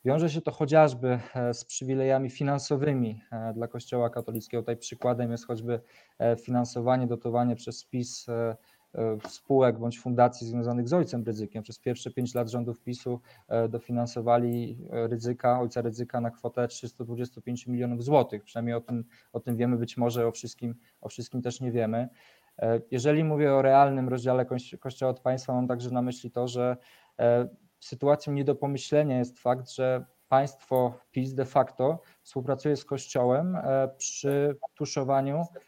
[0.04, 1.20] Wiąże się to chociażby
[1.52, 3.22] z przywilejami finansowymi
[3.54, 4.62] dla Kościoła katolickiego.
[4.62, 5.80] Tutaj przykładem jest choćby
[6.44, 8.56] finansowanie, dotowanie przez PiS E,
[9.28, 11.62] spółek bądź fundacji związanych z ojcem ryzykiem.
[11.62, 17.66] Przez pierwsze pięć lat rządów PiSu e, dofinansowali e, ryzyka, ojca ryzyka na kwotę 325
[17.66, 18.44] milionów złotych.
[18.44, 22.08] Przynajmniej o tym, o tym wiemy, być może o wszystkim, o wszystkim też nie wiemy.
[22.90, 24.46] Jeżeli mówię o realnym rozdziale
[24.80, 26.76] Kościoła od państwa, mam także na myśli to, że
[27.80, 33.58] sytuacją nie do pomyślenia jest fakt, że państwo PiS de facto współpracuje z Kościołem
[33.98, 35.67] przy tuszowaniu E,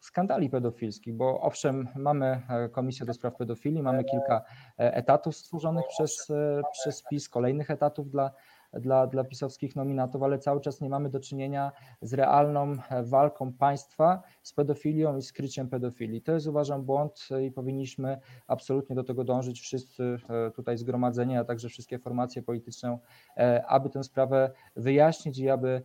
[0.00, 4.42] skandali pedofilskich, bo owszem, mamy e, Komisję do Spraw Pedofilii, mamy kilka
[4.78, 6.28] e, etatów stworzonych przez,
[6.72, 8.30] przez PiS, kolejnych etatów dla
[8.72, 11.72] dla, dla pisowskich nominatów, ale cały czas nie mamy do czynienia
[12.02, 16.22] z realną walką państwa z pedofilią i skryciem pedofilii.
[16.22, 21.44] To jest uważam błąd i powinniśmy absolutnie do tego dążyć wszyscy e, tutaj zgromadzeni, a
[21.44, 22.98] także wszystkie formacje polityczne,
[23.36, 25.82] e, aby tę sprawę wyjaśnić i aby e,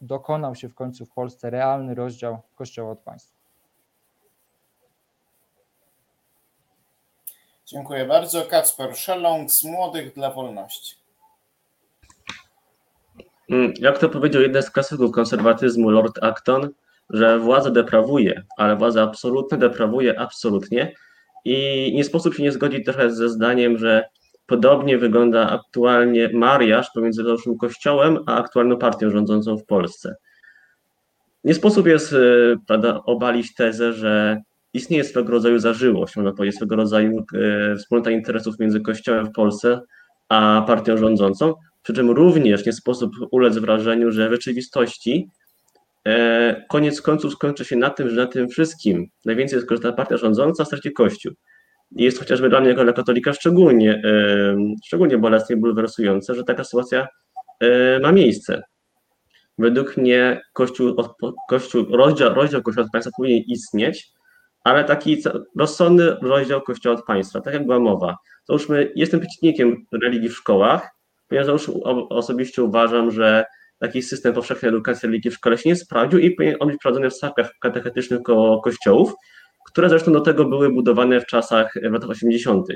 [0.00, 3.42] dokonał się w końcu w Polsce realny rozdział Kościoła od państwa.
[7.66, 8.42] Dziękuję bardzo.
[8.42, 10.96] Kacper Szelong z Młodych dla Wolności.
[13.50, 16.70] Mm, jak to powiedział jeden z klasyków konserwatyzmu, Lord Acton,
[17.10, 20.94] że władza deprawuje, ale władza absolutna deprawuje absolutnie.
[21.44, 24.08] I nie sposób się nie zgodzić trochę ze zdaniem, że
[24.46, 30.14] podobnie wygląda aktualnie mariaż pomiędzy naszym kościołem a aktualną partią rządzącą w Polsce.
[31.44, 32.16] Nie sposób jest e,
[32.66, 34.42] prawda, obalić tezę, że
[34.74, 39.80] istnieje swego rodzaju zażyłość, można powiedzieć, swego rodzaju e, wspólnota interesów między kościołem w Polsce
[40.28, 45.28] a partią rządzącą, przy czym również nie sposób ulec wrażeniu, że w rzeczywistości
[46.06, 50.64] e, koniec końców skończy się na tym, że na tym wszystkim najwięcej skorzysta partia rządząca,
[50.64, 51.32] straci Kościół.
[51.96, 54.02] Jest chociażby dla mnie jako dla katolika szczególnie,
[54.86, 57.08] szczególnie bolesne i bulwersujące, że taka sytuacja
[58.02, 58.62] ma miejsce.
[59.58, 60.96] Według mnie Kościół,
[61.48, 64.12] kościół rozdział, rozdział Kościoła od państwa powinien istnieć,
[64.64, 65.22] ale taki
[65.58, 68.16] rozsądny rozdział Kościoła od państwa, tak jak była mowa.
[68.48, 70.88] Załóżmy, jestem przeciwnikiem religii w szkołach,
[71.28, 71.68] ponieważ
[72.10, 73.44] osobiście uważam, że
[73.78, 77.10] taki system powszechnej edukacji religii w szkole się nie sprawdził i powinien on być prowadzony
[77.10, 79.14] w stawkach katechetycznych koło kościołów,
[79.72, 82.66] które zresztą do tego były budowane w czasach, w latach 80.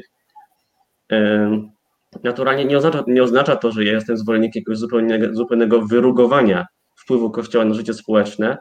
[2.24, 6.66] Naturalnie nie oznacza, nie oznacza to, że ja jestem zwolennikiem jakiegoś zupełnego, zupełnego wyrugowania
[6.97, 8.59] wpływu Kościoła na życie społeczne,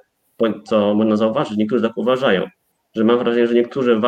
[0.65, 2.47] co można zauważyć, niektórzy tak uważają,
[2.95, 4.01] że mam wrażenie, że niektórzy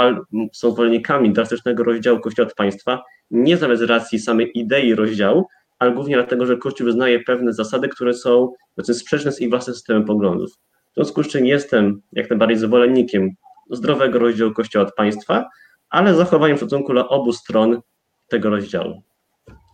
[0.53, 5.45] są zwolennikami drastycznego rozdziału Kościoła od państwa, nie z racji samej idei rozdziału,
[5.79, 8.53] ale głównie dlatego, że Kościół wyznaje pewne zasady, które są
[8.83, 10.49] sprzeczne z ich własnym systemem poglądów.
[10.91, 13.29] W związku z czym jestem jak najbardziej zwolennikiem
[13.69, 15.49] zdrowego rozdziału Kościoła od państwa,
[15.89, 17.81] ale z zachowaniem szacunku dla obu stron
[18.27, 19.01] tego rozdziału.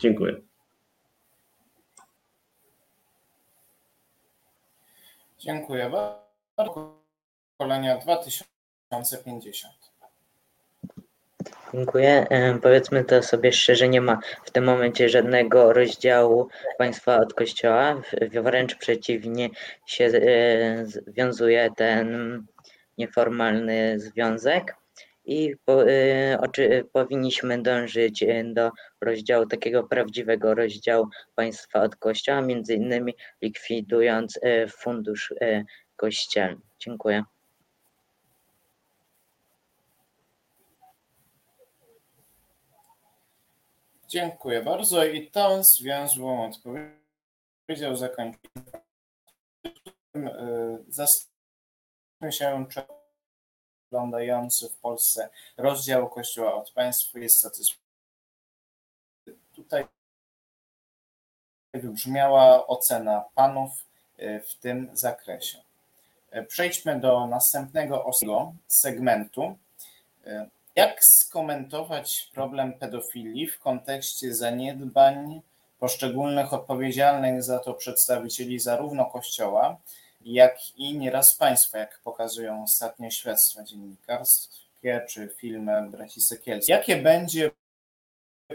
[0.02, 0.42] Dziękuję.
[5.40, 6.24] Dziękuję bardzo.
[7.58, 9.74] Pokolenia 2050.
[11.74, 12.28] Dziękuję.
[12.62, 18.02] Powiedzmy to sobie szczerze, nie ma w tym momencie żadnego rozdziału państwa od kościoła.
[18.44, 19.50] Wręcz przeciwnie
[19.86, 22.08] się e, wiązuje ten
[22.98, 24.76] nieformalny związek
[25.26, 25.84] i po,
[26.40, 28.72] oczy, powinniśmy dążyć e, do
[29.02, 34.40] rozdziału, takiego prawdziwego rozdziału państwa od kościoła, między innymi likwidując
[34.70, 35.34] fundusz
[35.96, 36.62] kościelny.
[36.80, 37.24] Dziękuję.
[44.14, 48.40] Dziękuję bardzo i tą zwięzłą odpowiedzią zakończymy.
[50.88, 51.33] Zastanówmy
[52.32, 52.82] się, czy
[53.92, 57.84] oglądający w Polsce rozdział Kościoła od państwa jest satysfakcjonujący.
[59.56, 59.88] Tutaj
[61.74, 63.72] wybrzmiała ocena panów
[64.18, 65.58] e, w tym zakresie.
[66.32, 68.06] E, przejdźmy do następnego
[68.68, 69.58] segmentu.
[70.26, 75.42] E, jak skomentować problem pedofilii w kontekście zaniedbań
[75.80, 79.78] poszczególnych odpowiedzialnych za to przedstawicieli zarówno Kościoła,
[80.26, 86.70] jak i nieraz państwa, jak pokazują ostatnie śledztwa dziennikarskie czy filmy braci Sekielskich?
[86.70, 87.52] Jakie będzie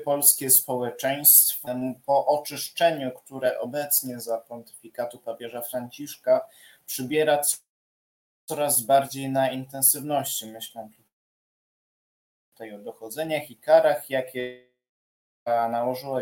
[0.05, 1.69] polskie społeczeństwo
[2.07, 6.47] po oczyszczeniu, które obecnie za pontyfikatu papieża Franciszka
[6.87, 7.43] przybiera
[8.45, 10.47] coraz bardziej na intensywności?
[10.47, 11.03] Myślę tu
[12.53, 14.69] tutaj o dochodzeniach i karach, jakie
[15.47, 16.21] nałożyła.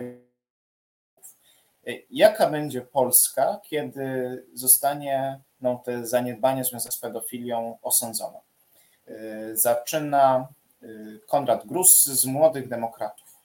[2.10, 8.38] Jaka będzie Polska, kiedy zostanie no, te zaniedbanie związane z pedofilią osądzone?
[9.52, 10.48] Zaczyna
[11.26, 13.36] Konrad Grus z Młodych Demokratów.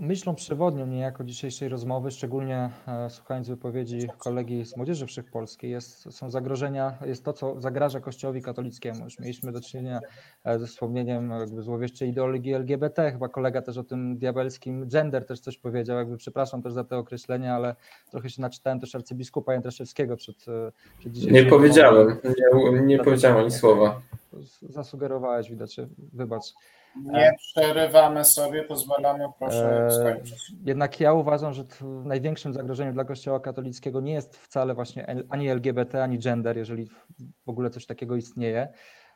[0.00, 6.30] Myślą przewodnią niejako dzisiejszej rozmowy, szczególnie e, słuchając wypowiedzi kolegi z Młodzieży Wszechpolskiej, jest, są
[6.30, 9.04] zagrożenia, jest to, co zagraża Kościołowi katolickiemu.
[9.04, 10.00] Już mieliśmy do czynienia
[10.44, 15.40] e, ze wspomnieniem jakby złowieszczej ideologii LGBT, chyba kolega też o tym diabelskim gender też
[15.40, 17.76] coś powiedział, jakby przepraszam też za te określenia, ale
[18.10, 23.38] trochę się naczytałem też arcybiskupa Jędraszewskiego przed, e, przed dzisiejszą Nie powiedziałem, nie, nie powiedziałem
[23.38, 24.00] ani słowa.
[24.62, 25.76] Zasugerowałeś, widać,
[26.12, 26.54] wybacz.
[27.04, 30.52] Nie przerywamy sobie, pozwalamy, proszę E, skończyć.
[30.64, 31.64] Jednak ja uważam, że
[32.04, 36.86] największym zagrożeniem dla Kościoła katolickiego nie jest wcale właśnie ani LGBT, ani gender, jeżeli
[37.46, 38.68] w ogóle coś takiego istnieje,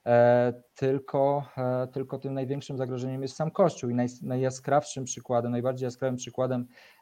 [0.06, 5.86] e, tylko, e, tylko tym największym zagrożeniem jest sam Kościół i naj, najjaskrawszym przykładem, najbardziej
[5.86, 7.01] jaskrawym przykładem e,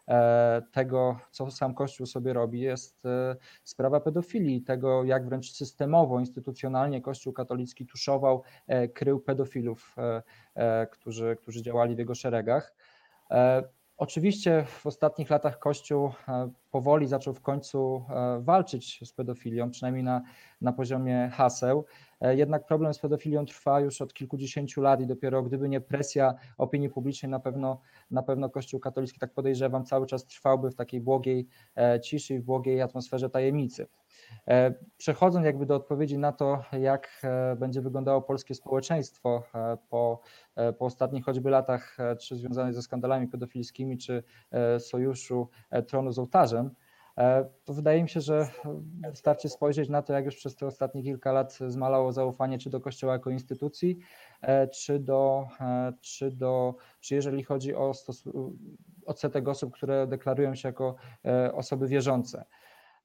[0.73, 7.01] tego, co sam Kościół sobie robi, jest e, sprawa pedofilii, tego jak wręcz systemowo, instytucjonalnie
[7.01, 10.23] Kościół katolicki tuszował, e, krył pedofilów, e,
[10.55, 12.75] e, którzy, którzy działali w jego szeregach.
[13.31, 13.63] E,
[14.01, 20.05] Oczywiście w ostatnich latach Kościół e, powoli zaczął w końcu e, walczyć z pedofilią, przynajmniej
[20.05, 20.23] na,
[20.61, 21.85] na poziomie haseł.
[22.21, 26.35] E, Jednak problem z pedofilią trwa już od kilkudziesięciu lat i dopiero gdyby nie presja
[26.59, 31.01] opinii publicznej, na pewno, na pewno Kościół katolicki, tak podejrzewam, cały czas trwałby w takiej
[31.01, 31.47] błogiej
[31.77, 33.87] e, ciszy i w błogiej atmosferze tajemnicy.
[34.49, 37.23] E, Przechodząc jakby do odpowiedzi na to, jak
[37.57, 39.43] będzie wyglądało polskie społeczeństwo
[39.89, 40.21] po,
[40.79, 44.23] po ostatnich choćby latach, czy związanych ze skandalami pedofilskimi, czy
[44.79, 45.49] sojuszu
[45.87, 46.71] tronu z ołtarzem,
[47.65, 48.49] to wydaje mi się, że
[49.05, 52.71] e, wystarczy spojrzeć na to, jak już przez te ostatnie kilka lat zmalało zaufanie czy
[52.71, 53.99] do Kościoła jako instytucji,
[54.43, 57.93] e, czy do, e, czy do, czy jeżeli chodzi o
[59.07, 60.95] odsetek osób, które deklarują się jako
[61.25, 62.45] e, osoby wierzące.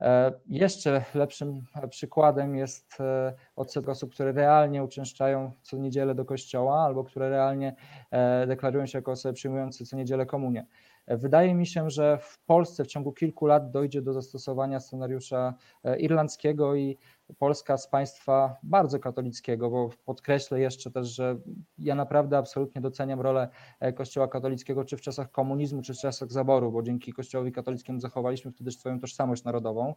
[0.02, 6.86] E, Jeszcze lepszym przykładem jest e, odsetek osób, które realnie uczęszczają co niedzielę do kościoła
[6.86, 7.76] albo które realnie
[8.12, 10.66] e, deklarują się jako osoby przyjmujące co niedzielę komunię.
[11.08, 15.54] Wydaje mi się, że w Polsce w ciągu kilku lat dojdzie do zastosowania scenariusza
[15.84, 16.98] e, irlandzkiego i
[17.38, 21.38] Polska z państwa bardzo katolickiego, bo podkreślę jeszcze też, że
[21.78, 23.50] ja naprawdę absolutnie doceniam rolę
[23.80, 28.00] e, Kościoła katolickiego, czy w czasach komunizmu, czy w czasach zaboru, bo dzięki Kościołowi katolickiemu
[28.00, 29.96] zachowaliśmy wtedy swoją tożsamość narodową.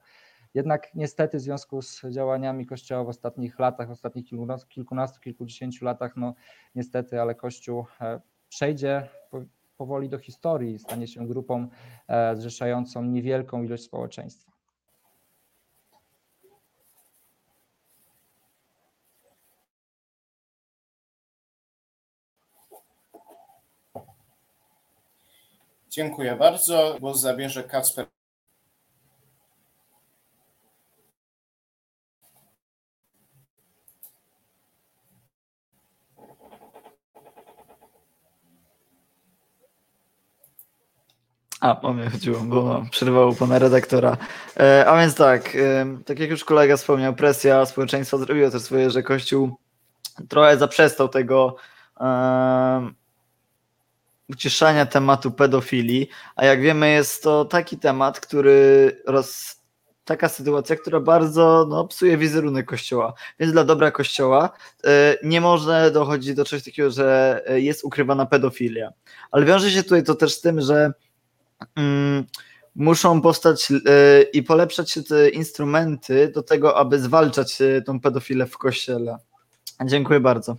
[0.55, 4.27] Jednak niestety w związku z działaniami Kościoła w ostatnich latach, w ostatnich
[4.69, 6.35] kilkunastu, kilkudziesięciu latach, no
[6.75, 9.09] niestety, ale Kościół e, przejdzie
[9.79, 11.69] powoli do historii, stanie się grupą
[12.09, 14.53] e, zrzeszającą niewielką ilość społeczeństwa.
[25.91, 26.97] Dziękuję bardzo.
[27.01, 28.18] Głos zabierze Kacper.
[41.61, 44.17] A, o mnie chodziło, bo przerwało pana redaktora.
[44.61, 48.91] E, a więc tak, e, tak jak już kolega wspomniał, presja społeczeństwa zrobiła też swoje,
[48.91, 49.57] że Kościół
[50.29, 51.57] trochę zaprzestał tego
[52.01, 52.91] e,
[54.29, 59.57] uciszania tematu pedofilii, a jak wiemy jest to taki temat, który roz,
[60.05, 64.51] taka sytuacja, która bardzo no, psuje wizerunek Kościoła, więc dla dobra Kościoła
[64.85, 68.91] e, nie może dochodzić do czegoś takiego, że jest ukrywana pedofilia.
[69.31, 70.93] Ale wiąże się tutaj to też z tym, że
[72.75, 78.47] muszą powstać e, i polepszać się te instrumenty do tego, aby zwalczać e, tą pedofilę
[78.47, 79.17] w kościele.
[79.85, 80.57] Dziękuję bardzo.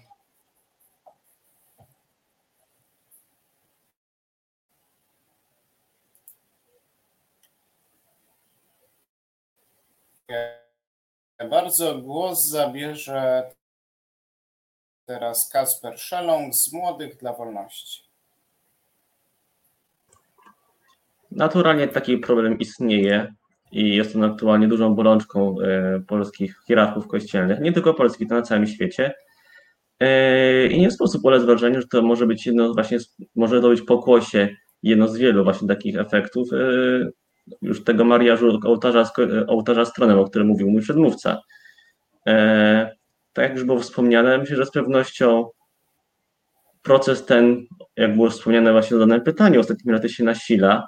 [11.50, 13.52] Bardzo głos zabierze
[15.06, 18.09] teraz Kacper Szeląg z Młodych dla Wolności.
[21.32, 23.34] Naturalnie taki problem istnieje
[23.71, 28.41] i jest on aktualnie dużą bolączką e, polskich hierarchów kościelnych, nie tylko polskich, to na
[28.41, 29.13] całym świecie.
[29.99, 32.97] E, I nie sposób ulec wrażeniu, że to może być jedno właśnie,
[33.36, 34.49] może to być pokłosie,
[34.84, 36.55] jedno z wielu właśnie takich efektów e,
[37.61, 39.11] już tego mariażu ołtarza,
[39.47, 41.41] ołtarza z tronem, o którym mówił mój przedmówca.
[43.34, 45.49] Tak jak już było wspomniane, myślę, że z pewnością
[46.82, 47.65] proces ten,
[47.95, 50.88] jak było wspomniane właśnie w danym pytaniu, ostatnimi laty się nasila.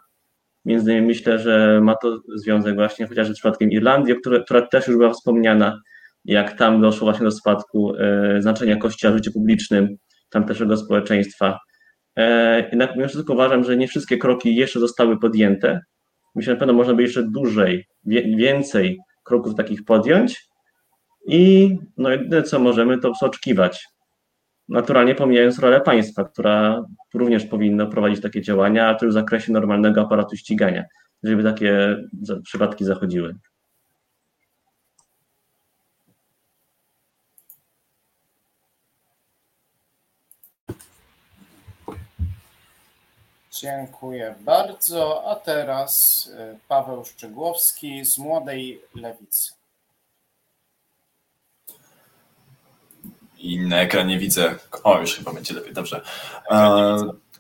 [0.66, 4.98] Między innymi myślę, że ma to związek właśnie chociażby z przypadkiem Irlandii, która też już
[4.98, 5.82] była wspomniana,
[6.26, 9.98] jak tam doszło właśnie do spadku e, znaczenia Kościoła w życiu publicznym
[10.30, 11.60] tamtejszego społeczeństwa.
[12.16, 15.80] E, jednak mimo wszystko uważam, że nie wszystkie kroki jeszcze zostały podjęte.
[16.36, 20.42] Myślę, że na pewno można by jeszcze dłużej, wie, więcej kroków takich podjąć.
[21.28, 23.86] I no jedyne co możemy, to oczekiwać.
[24.72, 29.52] Naturalnie pomijając rolę państwa, która również powinno prowadzić takie działania, a to już w zakresie
[29.54, 30.84] normalnego aparatu ścigania,
[31.24, 31.98] żeby takie
[32.44, 33.36] przypadki zachodziły.
[43.52, 45.32] Dziękuję bardzo.
[45.32, 49.61] A teraz y, Paweł Szczygłowski z Młodej Lewicy.
[53.42, 54.56] I na ekranie widzę.
[54.84, 56.02] O, już chyba będzie lepiej, dobrze.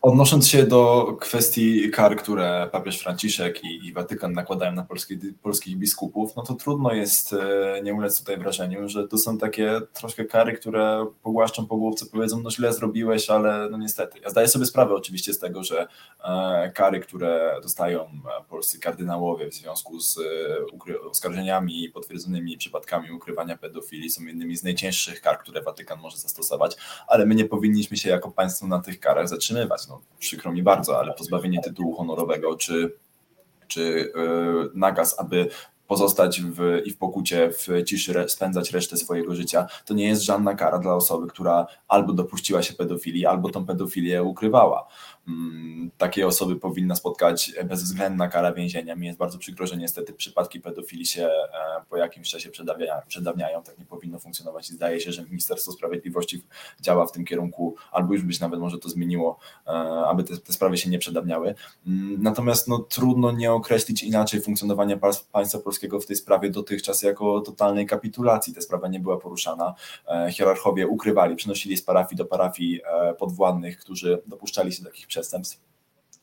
[0.04, 5.20] E, Odnosząc się do kwestii kar, które papież Franciszek i, i Watykan nakładają na polskich,
[5.42, 9.82] polskich biskupów, no to trudno jest e, nie ulec tutaj wrażeniu, że to są takie
[9.94, 14.20] troszkę kary, które pogłaszczą po główce, powiedzą, no źle zrobiłeś, ale no niestety.
[14.20, 15.88] Ja zdaję sobie sprawę oczywiście z tego, że
[16.24, 18.10] e, kary, które dostają
[18.50, 24.64] polscy kardynałowie w związku z e, oskarżeniami i potwierdzonymi przypadkami ukrywania pedofilii są jednymi z
[24.64, 26.78] najcięższych kar, które Watykan może zastosować,
[27.08, 31.00] ale my nie powinniśmy się jako państwo na tych karach zatrzymywać no, przykro mi bardzo,
[31.00, 32.94] ale pozbawienie tytułu honorowego czy,
[33.68, 35.50] czy yy, nakaz, aby
[35.88, 40.56] pozostać w, i w pokucie, w ciszy spędzać resztę swojego życia, to nie jest żadna
[40.56, 44.88] kara dla osoby, która albo dopuściła się pedofilii, albo tą pedofilię ukrywała.
[45.28, 48.96] Mm, takie osoby powinna spotkać bezwzględna kara więzienia.
[48.96, 51.50] Mi jest bardzo przykro, że niestety przypadki pedofilii się e,
[51.90, 52.50] po jakimś czasie
[53.08, 53.64] przedawniają.
[53.64, 56.44] Tak nie powinno funkcjonować i zdaje się, że Ministerstwo Sprawiedliwości
[56.82, 59.72] działa w tym kierunku, albo już być nawet może to zmieniło, e,
[60.08, 61.56] aby te, te sprawy się nie przedawniały.
[61.88, 65.00] Mm, natomiast no, trudno nie określić inaczej funkcjonowania
[65.32, 68.54] państwa polskiego w tej sprawie dotychczas jako totalnej kapitulacji.
[68.54, 69.74] Ta sprawa nie była poruszana.
[70.08, 72.82] E, hierarchowie ukrywali, przenosili z parafii do parafii
[73.20, 75.60] podwładnych, którzy dopuszczali się takich przestępstw.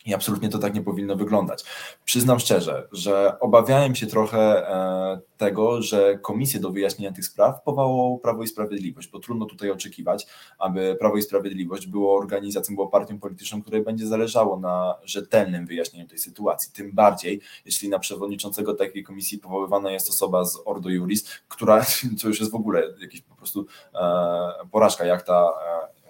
[0.07, 1.65] I absolutnie to tak nie powinno wyglądać.
[2.05, 8.19] Przyznam szczerze, że obawiałem się trochę e, tego, że komisję do wyjaśnienia tych spraw powołało
[8.19, 10.27] Prawo i Sprawiedliwość, bo trudno tutaj oczekiwać,
[10.59, 16.09] aby Prawo i Sprawiedliwość było organizacją, było partią polityczną, której będzie zależało na rzetelnym wyjaśnieniu
[16.09, 16.73] tej sytuacji.
[16.73, 21.85] Tym bardziej, jeśli na przewodniczącego takiej komisji powoływana jest osoba z Ordo Juris, która,
[22.23, 25.51] to już jest w ogóle jakiś po prostu e, porażka, jak ta,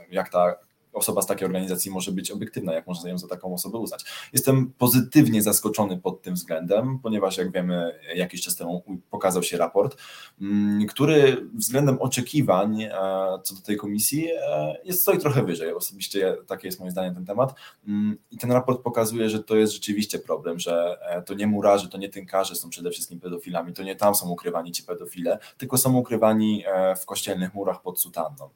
[0.00, 0.67] e, jak ta
[0.98, 4.04] osoba z takiej organizacji może być obiektywna, jak można ją za taką osobę uznać.
[4.32, 9.96] Jestem pozytywnie zaskoczony pod tym względem, ponieważ jak wiemy, jakiś czas temu pokazał się raport,
[10.40, 12.90] mm, który względem oczekiwań e,
[13.42, 15.72] co do tej komisji e, jest stoi trochę wyżej.
[15.72, 17.54] Osobiście takie jest moje zdanie na ten temat.
[17.88, 21.88] Mm, I ten raport pokazuje, że to jest rzeczywiście problem, że e, to nie murarzy,
[21.88, 25.78] to nie tynkarze są przede wszystkim pedofilami, to nie tam są ukrywani ci pedofile, tylko
[25.78, 26.64] są ukrywani
[27.02, 28.48] w kościelnych murach pod sutanną.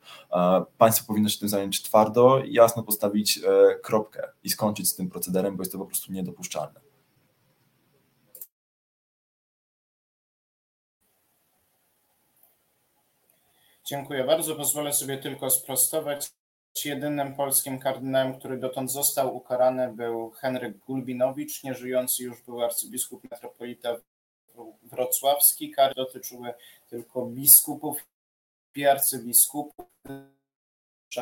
[0.78, 5.56] Państwo powinno się tym zająć twardo, jasno postawić e, kropkę i skończyć z tym procederem,
[5.56, 6.80] bo jest to po prostu niedopuszczalne.
[13.84, 14.56] Dziękuję bardzo.
[14.56, 16.30] Pozwolę sobie tylko sprostować.
[16.84, 23.96] Jedynym polskim kardynałem, który dotąd został ukarany, był Henryk Gulbinowicz, nieżyjący już był arcybiskup metropolita
[24.82, 25.70] wrocławski.
[25.70, 26.54] Kary dotyczyły
[26.88, 28.04] tylko biskupów
[28.74, 29.86] i arcybiskupów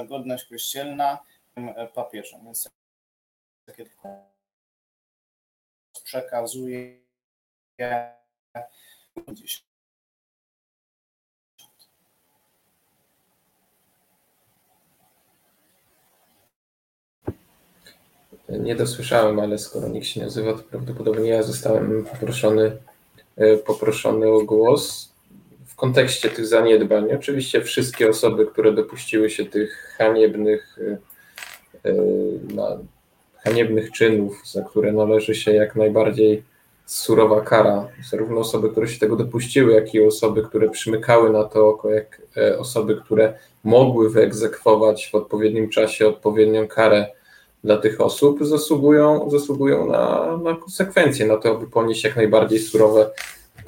[0.08, 1.18] godność kościelna
[1.94, 2.44] papieżem.
[2.44, 2.70] Więc
[3.66, 3.84] takie
[6.04, 7.00] przekazuje
[9.28, 9.64] gdzieś.
[18.48, 22.76] Nie dosłyszałem, ale skoro nikt się nie nazywa, to prawdopodobnie ja zostałem poproszony,
[23.36, 25.09] e, poproszony o głos
[25.80, 30.78] kontekście tych zaniedbań, oczywiście wszystkie osoby, które dopuściły się tych haniebnych,
[31.84, 32.78] e, e,
[33.44, 36.42] haniebnych czynów, za które należy się jak najbardziej
[36.86, 41.68] surowa kara, zarówno osoby, które się tego dopuściły, jak i osoby, które przymykały na to
[41.68, 47.06] oko, jak e, osoby, które mogły wyegzekwować w odpowiednim czasie odpowiednią karę
[47.64, 53.10] dla tych osób, zasługują, zasługują na, na konsekwencje, na to, aby ponieść jak najbardziej surowe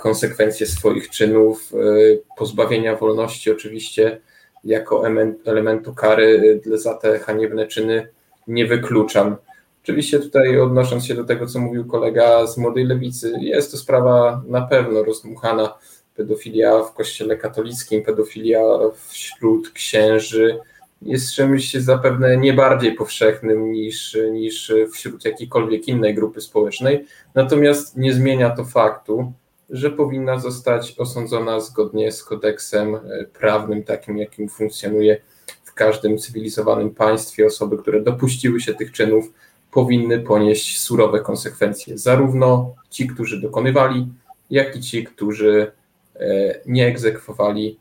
[0.02, 4.20] konsekwencje swoich czynów, y, pozbawienia wolności oczywiście
[4.64, 5.04] jako
[5.44, 8.08] elementu kary y, za te haniebne czyny
[8.46, 9.36] nie wykluczam.
[9.82, 14.42] Oczywiście tutaj odnosząc się do tego, co mówił kolega z Młodej Lewicy, jest to sprawa
[14.46, 15.74] na pewno rozdmuchana.
[16.16, 18.60] Pedofilia w kościele katolickim, pedofilia
[19.08, 20.58] wśród księży
[21.02, 27.06] jest czymś zapewne nie bardziej powszechnym niż, niż wśród jakiejkolwiek innej grupy społecznej.
[27.34, 29.32] Natomiast nie zmienia to faktu,
[29.72, 35.22] że powinna zostać osądzona zgodnie z kodeksem e, prawnym, takim jakim funkcjonuje
[35.64, 37.46] w każdym cywilizowanym państwie.
[37.46, 39.32] Osoby, które dopuściły się tych czynów,
[39.70, 41.98] powinny ponieść surowe konsekwencje.
[41.98, 44.08] Zarówno ci, którzy dokonywali,
[44.50, 45.72] jak i ci, którzy
[46.16, 47.78] e, nie egzekwowali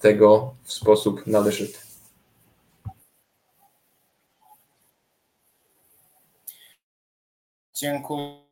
[0.00, 1.78] tego w sposób należyty.
[7.74, 8.49] Dziękuję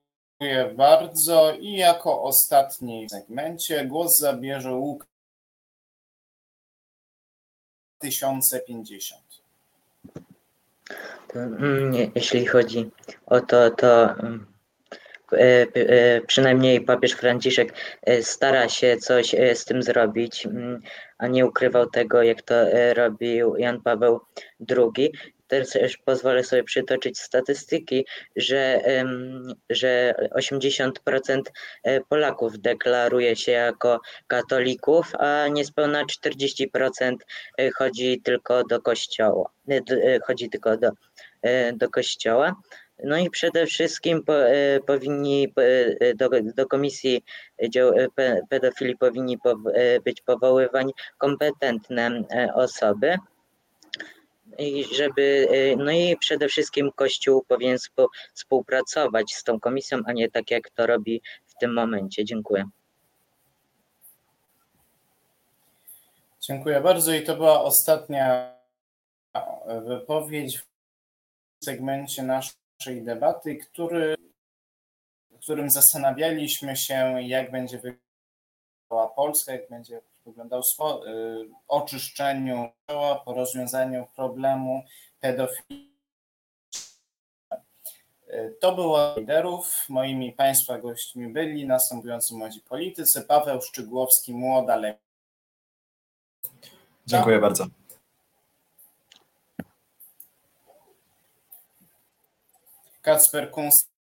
[0.75, 1.53] bardzo.
[1.61, 5.09] I jako ostatni w segmencie głos zabierze Łukasz
[8.01, 9.23] 2050.
[11.29, 12.91] To, mm, jeśli chodzi
[13.27, 14.47] o to, to mm,
[15.33, 20.81] e, e, przynajmniej papież Franciszek e, stara się coś z tym zrobić, mm,
[21.19, 22.55] a nie ukrywał tego, jak to
[22.95, 24.21] robił Jan Paweł
[24.71, 25.13] II.
[25.49, 28.81] Też pozwolę sobie przytoczyć statystyki, że,
[29.71, 30.91] że 80%
[32.09, 37.17] Polaków deklaruje się jako katolików, a niespełna 40%
[37.75, 39.51] chodzi tylko do kościoła,
[40.27, 40.91] chodzi tylko do,
[41.73, 42.57] do kościoła.
[43.05, 44.33] No i przede wszystkim po,
[44.87, 45.53] powinni
[46.15, 47.25] do, do Komisji
[48.51, 49.57] Pedofilii powinni po,
[50.05, 52.25] być powoływani kompetentne
[52.55, 53.19] osoby
[54.59, 55.49] i żeby,
[55.79, 57.79] no i przede wszystkim Kościół powinien
[58.35, 62.25] współpracować z tą komisją, a nie tak jak to robi w tym momencie.
[62.25, 62.65] Dziękuję.
[66.41, 68.55] Dziękuję bardzo i to była ostatnia
[69.87, 74.15] wypowiedź w segmencie naszej debaty, który,
[75.31, 83.25] w którym zastanawialiśmy się, jak będzie wyglądała Polska, jak będzie wyglądał po y, oczyszczeniu po
[83.27, 84.83] rozwiązaniu problemu
[85.21, 85.99] pedofilii.
[88.29, 89.85] Y, to było liderów.
[89.89, 93.23] Moimi Państwa gośćmi byli następujący młodzi politycy.
[93.23, 95.09] Paweł Szczygłowski, młoda lewica.
[97.07, 97.67] Dziękuję bardzo.
[103.03, 103.99] Kacper Kunstler.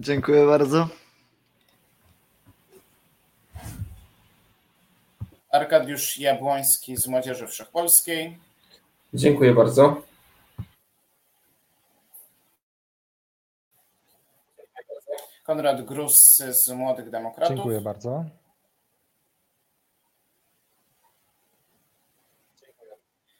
[0.00, 0.88] Dziękuję bardzo.
[5.52, 8.38] Arkadiusz Jabłoński z Młodzieży Wszechpolskiej.
[9.14, 10.02] Dziękuję bardzo.
[15.44, 17.56] Konrad Grus z Młodych Demokratów.
[17.56, 18.24] Dziękuję bardzo.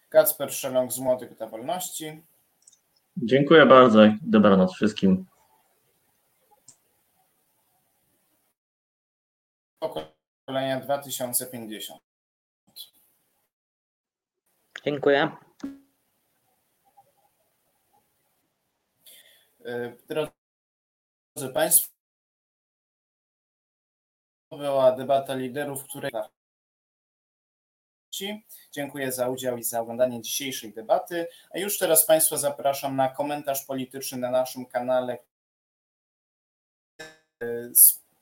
[0.09, 2.23] Kacper Szelong z Młodych dla Wolności.
[3.17, 4.01] Dziękuję bardzo.
[4.23, 5.27] Dobranoc wszystkim.
[10.49, 12.01] Pokolenia 2050.
[14.85, 15.31] Dziękuję.
[19.67, 21.93] Y, drodzy Państwo,
[24.51, 26.13] była debata liderów, której
[28.73, 31.27] Dziękuję za udział i za oglądanie dzisiejszej debaty.
[31.51, 35.19] A już teraz Państwa zapraszam na komentarz polityczny na naszym kanale.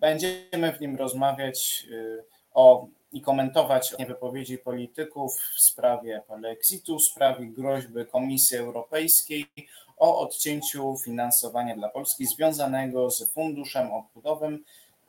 [0.01, 2.25] Będziemy w nim rozmawiać y,
[2.55, 9.47] o i komentować wypowiedzi polityków w sprawie polexitu, w sprawie groźby Komisji Europejskiej
[9.97, 14.65] o odcięciu finansowania dla Polski związanego z funduszem odbudowym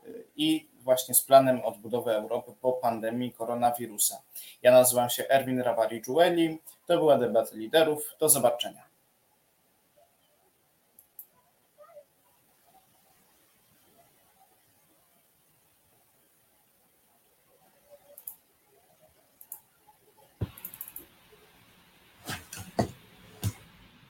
[0.05, 4.21] y, i właśnie z planem odbudowy Europy po pandemii koronawirusa.
[4.61, 6.57] Ja nazywam się Erwin Rawari-Dżueli,
[6.87, 8.86] to była debata liderów, do zobaczenia.